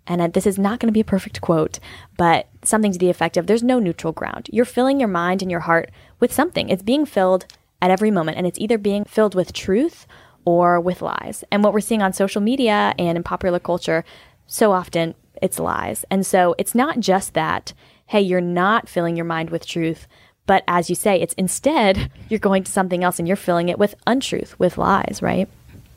And 0.07 0.21
uh, 0.21 0.29
this 0.29 0.47
is 0.47 0.59
not 0.59 0.81
going 0.81 0.89
to 0.89 0.93
be 0.93 1.01
a 1.01 1.05
perfect 1.05 1.41
quote, 1.41 1.79
but 2.19 2.49
something 2.63 2.93
to 2.93 2.99
the 2.99 3.09
effect 3.09 3.39
of 3.39 3.47
there's 3.47 3.63
no 3.63 3.79
neutral 3.79 4.13
ground. 4.13 4.51
You're 4.53 4.67
filling 4.67 5.01
your 5.01 5.09
mind 5.09 5.41
and 5.41 5.51
your 5.51 5.61
heart 5.61 5.91
with 6.21 6.31
something. 6.31 6.69
It's 6.69 6.83
being 6.83 7.07
filled 7.07 7.47
at 7.81 7.91
every 7.91 8.11
moment, 8.11 8.37
and 8.37 8.47
it's 8.47 8.59
either 8.59 8.77
being 8.77 9.05
filled 9.05 9.35
with 9.35 9.55
truth 9.55 10.07
or 10.45 10.81
with 10.81 11.03
lies. 11.03 11.45
And 11.51 11.63
what 11.65 11.73
we're 11.73 11.81
seeing 11.81 12.03
on 12.03 12.13
social 12.13 12.41
media 12.41 12.95
and 12.99 13.17
in 13.17 13.23
popular 13.23 13.59
culture, 13.59 14.05
so 14.47 14.73
often 14.73 15.15
it's 15.43 15.59
lies. 15.59 16.05
And 16.11 16.27
so 16.27 16.55
it's 16.59 16.75
not 16.75 17.01
just 17.01 17.35
that, 17.35 17.73
hey, 18.07 18.21
you're 18.21 18.41
not 18.41 18.89
filling 18.89 19.17
your 19.17 19.25
mind 19.25 19.51
with 19.51 19.67
truth, 19.67 20.07
but 20.47 20.63
as 20.69 20.89
you 20.89 20.97
say, 20.97 21.21
it's 21.21 21.35
instead 21.35 22.11
you're 22.29 22.39
going 22.39 22.65
to 22.65 22.73
something 22.73 23.03
else 23.05 23.19
and 23.19 23.27
you're 23.27 23.37
filling 23.37 23.69
it 23.69 23.79
with 23.79 23.95
untruth, 24.07 24.59
with 24.59 24.79
lies, 24.79 25.21
right? 25.23 25.49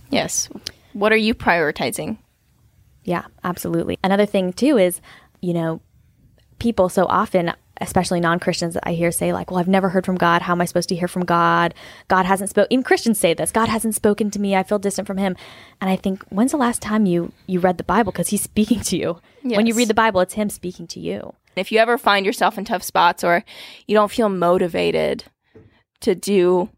Yes. 0.10 0.50
What 0.94 1.12
are 1.12 1.18
you 1.18 1.34
prioritizing? 1.34 2.18
Yeah, 3.04 3.26
absolutely. 3.44 4.00
Another 4.04 4.26
thing 4.26 4.54
too 4.54 4.78
is, 4.78 5.02
you 5.42 5.54
know, 5.54 5.82
people 6.60 6.90
so 6.90 7.06
often 7.06 7.54
especially 7.82 8.20
non-christians 8.20 8.74
that 8.74 8.88
i 8.88 8.94
hear 8.94 9.12
say 9.12 9.34
like 9.34 9.50
well 9.52 9.60
i've 9.60 9.68
never 9.68 9.90
heard 9.90 10.06
from 10.06 10.16
god. 10.16 10.42
How 10.42 10.54
am 10.54 10.62
i 10.62 10.66
supposed 10.66 10.90
to 10.90 10.96
hear 10.96 11.08
from 11.08 11.26
god? 11.26 11.74
God 12.08 12.26
hasn't 12.26 12.50
spoken 12.50 12.68
even 12.72 12.84
christians 12.84 13.20
say 13.20 13.34
this 13.34 13.52
god 13.52 13.70
hasn't 13.70 13.96
spoken 13.96 14.32
to 14.32 14.40
me. 14.40 14.56
I 14.56 14.64
feel 14.64 14.80
distant 14.80 15.08
from 15.08 15.18
him. 15.18 15.36
And 15.82 15.90
i 15.90 15.96
think 15.96 16.24
when's 16.30 16.52
the 16.52 16.58
last 16.58 16.82
time 16.82 17.06
you 17.06 17.32
you 17.48 17.60
read 17.60 17.78
the 17.78 17.84
bible? 17.84 18.12
Because 18.12 18.30
he's 18.30 18.42
speaking 18.44 18.82
to 18.82 18.98
you. 18.98 19.20
Yes. 19.44 19.58
when 19.58 19.68
you 19.68 19.74
read 19.74 19.88
the 19.88 19.94
bible 19.94 20.22
it's 20.22 20.34
him 20.34 20.50
speaking 20.50 20.88
to 20.88 21.00
you. 21.00 21.34
If 21.56 21.72
you 21.72 21.80
ever 21.80 21.98
find 21.98 22.26
yourself 22.26 22.58
in 22.58 22.66
tough 22.66 22.84
spots 22.84 23.24
or 23.24 23.44
you 23.88 23.96
don't 23.96 24.12
feel 24.12 24.30
motivated 24.30 25.24
to 26.02 26.14
do 26.14 26.70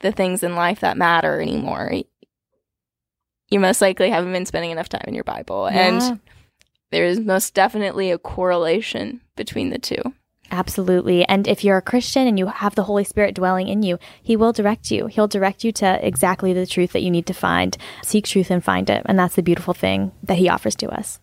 the 0.00 0.12
things 0.12 0.42
in 0.42 0.54
life 0.54 0.80
that 0.80 0.96
matter 0.96 1.40
anymore 1.40 1.92
you 3.50 3.60
most 3.60 3.80
likely 3.80 4.10
haven't 4.10 4.32
been 4.32 4.46
spending 4.46 4.70
enough 4.70 4.88
time 4.88 5.04
in 5.06 5.14
your 5.14 5.24
bible. 5.24 5.68
Yeah. 5.70 5.88
and 6.10 6.20
there 6.90 7.04
is 7.04 7.20
most 7.20 7.54
definitely 7.54 8.10
a 8.10 8.18
correlation 8.18 9.20
between 9.36 9.70
the 9.70 9.78
two 9.78 10.02
Absolutely. 10.50 11.24
And 11.26 11.46
if 11.46 11.62
you're 11.62 11.76
a 11.76 11.82
Christian 11.82 12.26
and 12.26 12.38
you 12.38 12.46
have 12.46 12.74
the 12.74 12.84
Holy 12.84 13.04
Spirit 13.04 13.34
dwelling 13.34 13.68
in 13.68 13.82
you, 13.82 13.98
He 14.22 14.36
will 14.36 14.52
direct 14.52 14.90
you. 14.90 15.06
He'll 15.06 15.28
direct 15.28 15.62
you 15.64 15.72
to 15.72 16.06
exactly 16.06 16.52
the 16.52 16.66
truth 16.66 16.92
that 16.92 17.02
you 17.02 17.10
need 17.10 17.26
to 17.26 17.34
find. 17.34 17.76
Seek 18.02 18.26
truth 18.26 18.50
and 18.50 18.64
find 18.64 18.88
it. 18.88 19.02
And 19.06 19.18
that's 19.18 19.34
the 19.34 19.42
beautiful 19.42 19.74
thing 19.74 20.12
that 20.22 20.38
He 20.38 20.48
offers 20.48 20.74
to 20.76 20.88
us. 20.88 21.20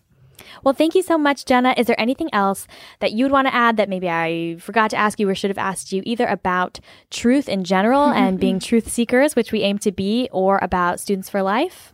Well, 0.62 0.74
thank 0.74 0.94
you 0.94 1.02
so 1.02 1.18
much, 1.18 1.44
Jenna. 1.44 1.74
Is 1.76 1.86
there 1.86 2.00
anything 2.00 2.32
else 2.32 2.66
that 3.00 3.12
you'd 3.12 3.32
want 3.32 3.48
to 3.48 3.54
add 3.54 3.76
that 3.76 3.88
maybe 3.88 4.08
I 4.08 4.56
forgot 4.58 4.90
to 4.90 4.96
ask 4.96 5.18
you 5.18 5.28
or 5.28 5.34
should 5.34 5.50
have 5.50 5.58
asked 5.58 5.92
you, 5.92 6.02
either 6.06 6.26
about 6.26 6.80
truth 7.10 7.48
in 7.48 7.64
general 7.64 8.06
mm-hmm, 8.06 8.18
and 8.18 8.40
being 8.40 8.56
mm-hmm. 8.56 8.68
truth 8.68 8.90
seekers, 8.90 9.36
which 9.36 9.52
we 9.52 9.62
aim 9.62 9.78
to 9.78 9.92
be, 9.92 10.28
or 10.32 10.58
about 10.62 11.00
Students 11.00 11.28
for 11.28 11.42
Life? 11.42 11.92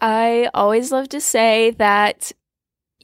I 0.00 0.50
always 0.54 0.92
love 0.92 1.08
to 1.10 1.20
say 1.20 1.70
that 1.72 2.32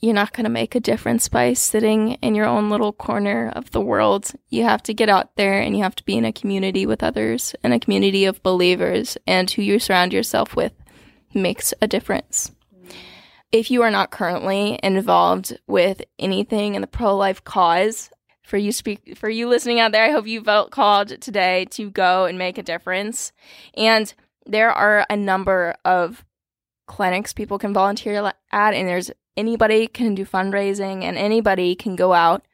you're 0.05 0.15
not 0.15 0.35
going 0.35 0.45
to 0.45 0.51
make 0.51 0.75
a 0.75 0.81
difference 0.81 1.29
by 1.29 1.55
sitting 1.55 2.13
in 2.15 2.35
your 2.35 2.45
own 2.45 2.69
little 2.69 2.93
corner 2.93 3.51
of 3.57 3.71
the 3.71 3.81
world. 3.81 4.31
You 4.51 4.65
have 4.65 4.83
to 4.85 4.95
get 4.95 5.09
out 5.09 5.35
there 5.37 5.59
and 5.61 5.75
you 5.75 5.83
have 5.83 5.95
to 5.97 6.05
be 6.05 6.17
in 6.17 6.27
a 6.27 6.33
community 6.33 6.85
with 6.85 7.03
others 7.03 7.55
and 7.65 7.73
a 7.73 7.81
community 7.81 8.27
of 8.27 8.43
believers, 8.43 9.17
and 9.27 9.51
who 9.51 9.63
you 9.63 9.79
surround 9.79 10.13
yourself 10.13 10.55
with 10.55 10.73
makes 11.33 11.73
a 11.81 11.89
difference. 11.89 12.53
If 13.51 13.71
you 13.71 13.83
are 13.83 13.91
not 13.91 14.11
currently 14.11 14.79
involved 14.83 15.59
with 15.67 16.03
anything 16.19 16.75
in 16.75 16.83
the 16.83 16.87
pro 16.87 17.17
life 17.17 17.43
cause, 17.43 18.11
for 18.43 18.59
you 18.59 18.73
speak 18.73 19.17
for 19.17 19.31
you 19.31 19.49
listening 19.49 19.81
out 19.81 19.93
there, 19.93 20.05
I 20.05 20.11
hope 20.11 20.27
you 20.27 20.43
felt 20.43 20.71
called 20.71 21.09
today 21.23 21.65
to 21.71 21.91
go 21.91 22.27
and 22.27 22.37
make 22.37 22.59
a 22.59 22.63
difference. 22.63 23.33
And 23.73 24.13
there 24.45 24.71
are 24.71 25.07
a 25.09 25.17
number 25.17 25.77
of 25.83 26.27
clinics 26.87 27.33
people 27.33 27.59
can 27.59 27.73
volunteer 27.73 28.33
at, 28.53 28.75
and 28.75 28.87
there's 28.87 29.11
anybody 29.37 29.87
can 29.87 30.15
do 30.15 30.25
fundraising 30.25 31.03
and 31.03 31.17
anybody 31.17 31.75
can 31.75 31.97
go 31.97 32.13
out 32.13 32.45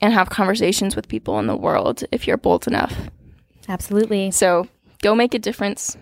and 0.00 0.12
have 0.12 0.30
conversations 0.30 0.94
with 0.94 1.08
people 1.08 1.38
in 1.38 1.46
the 1.46 1.56
world 1.56 2.04
if 2.12 2.26
you're 2.26 2.36
bold 2.36 2.66
enough. 2.66 2.94
Absolutely. 3.68 4.30
So 4.30 4.68
go 5.02 5.14
make 5.14 5.34
a 5.34 5.38
difference. 5.38 5.96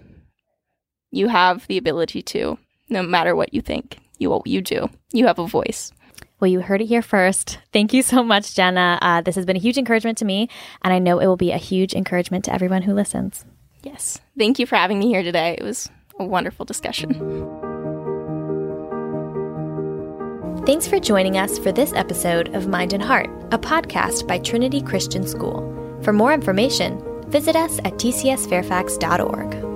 You 1.10 1.28
have 1.28 1.66
the 1.66 1.78
ability 1.78 2.22
to, 2.22 2.58
no 2.88 3.02
matter 3.02 3.34
what 3.34 3.54
you 3.54 3.60
think. 3.60 3.98
You 4.18 4.40
you 4.46 4.62
do. 4.62 4.88
You 5.12 5.26
have 5.26 5.38
a 5.38 5.46
voice. 5.46 5.92
Well, 6.40 6.50
you 6.50 6.60
heard 6.60 6.82
it 6.82 6.86
here 6.86 7.02
first. 7.02 7.58
Thank 7.72 7.92
you 7.92 8.02
so 8.02 8.22
much, 8.22 8.54
Jenna. 8.54 8.98
Uh, 9.00 9.20
this 9.22 9.36
has 9.36 9.46
been 9.46 9.56
a 9.56 9.60
huge 9.60 9.78
encouragement 9.78 10.18
to 10.18 10.24
me, 10.24 10.48
and 10.82 10.92
I 10.92 10.98
know 10.98 11.18
it 11.18 11.26
will 11.26 11.36
be 11.36 11.52
a 11.52 11.58
huge 11.58 11.94
encouragement 11.94 12.44
to 12.46 12.52
everyone 12.52 12.82
who 12.82 12.94
listens. 12.94 13.44
Yes. 13.82 14.20
Thank 14.38 14.58
you 14.58 14.66
for 14.66 14.76
having 14.76 14.98
me 14.98 15.06
here 15.06 15.22
today. 15.22 15.56
It 15.58 15.64
was 15.64 15.90
a 16.18 16.24
wonderful 16.24 16.66
discussion. 16.66 17.65
Thanks 20.64 20.88
for 20.88 20.98
joining 20.98 21.36
us 21.38 21.58
for 21.58 21.70
this 21.70 21.92
episode 21.92 22.54
of 22.54 22.66
Mind 22.66 22.92
and 22.92 23.02
Heart, 23.02 23.28
a 23.52 23.58
podcast 23.58 24.26
by 24.26 24.38
Trinity 24.38 24.80
Christian 24.80 25.26
School. 25.26 25.60
For 26.02 26.12
more 26.12 26.32
information, 26.32 27.00
visit 27.28 27.54
us 27.54 27.78
at 27.80 27.94
tcsfairfax.org. 27.94 29.75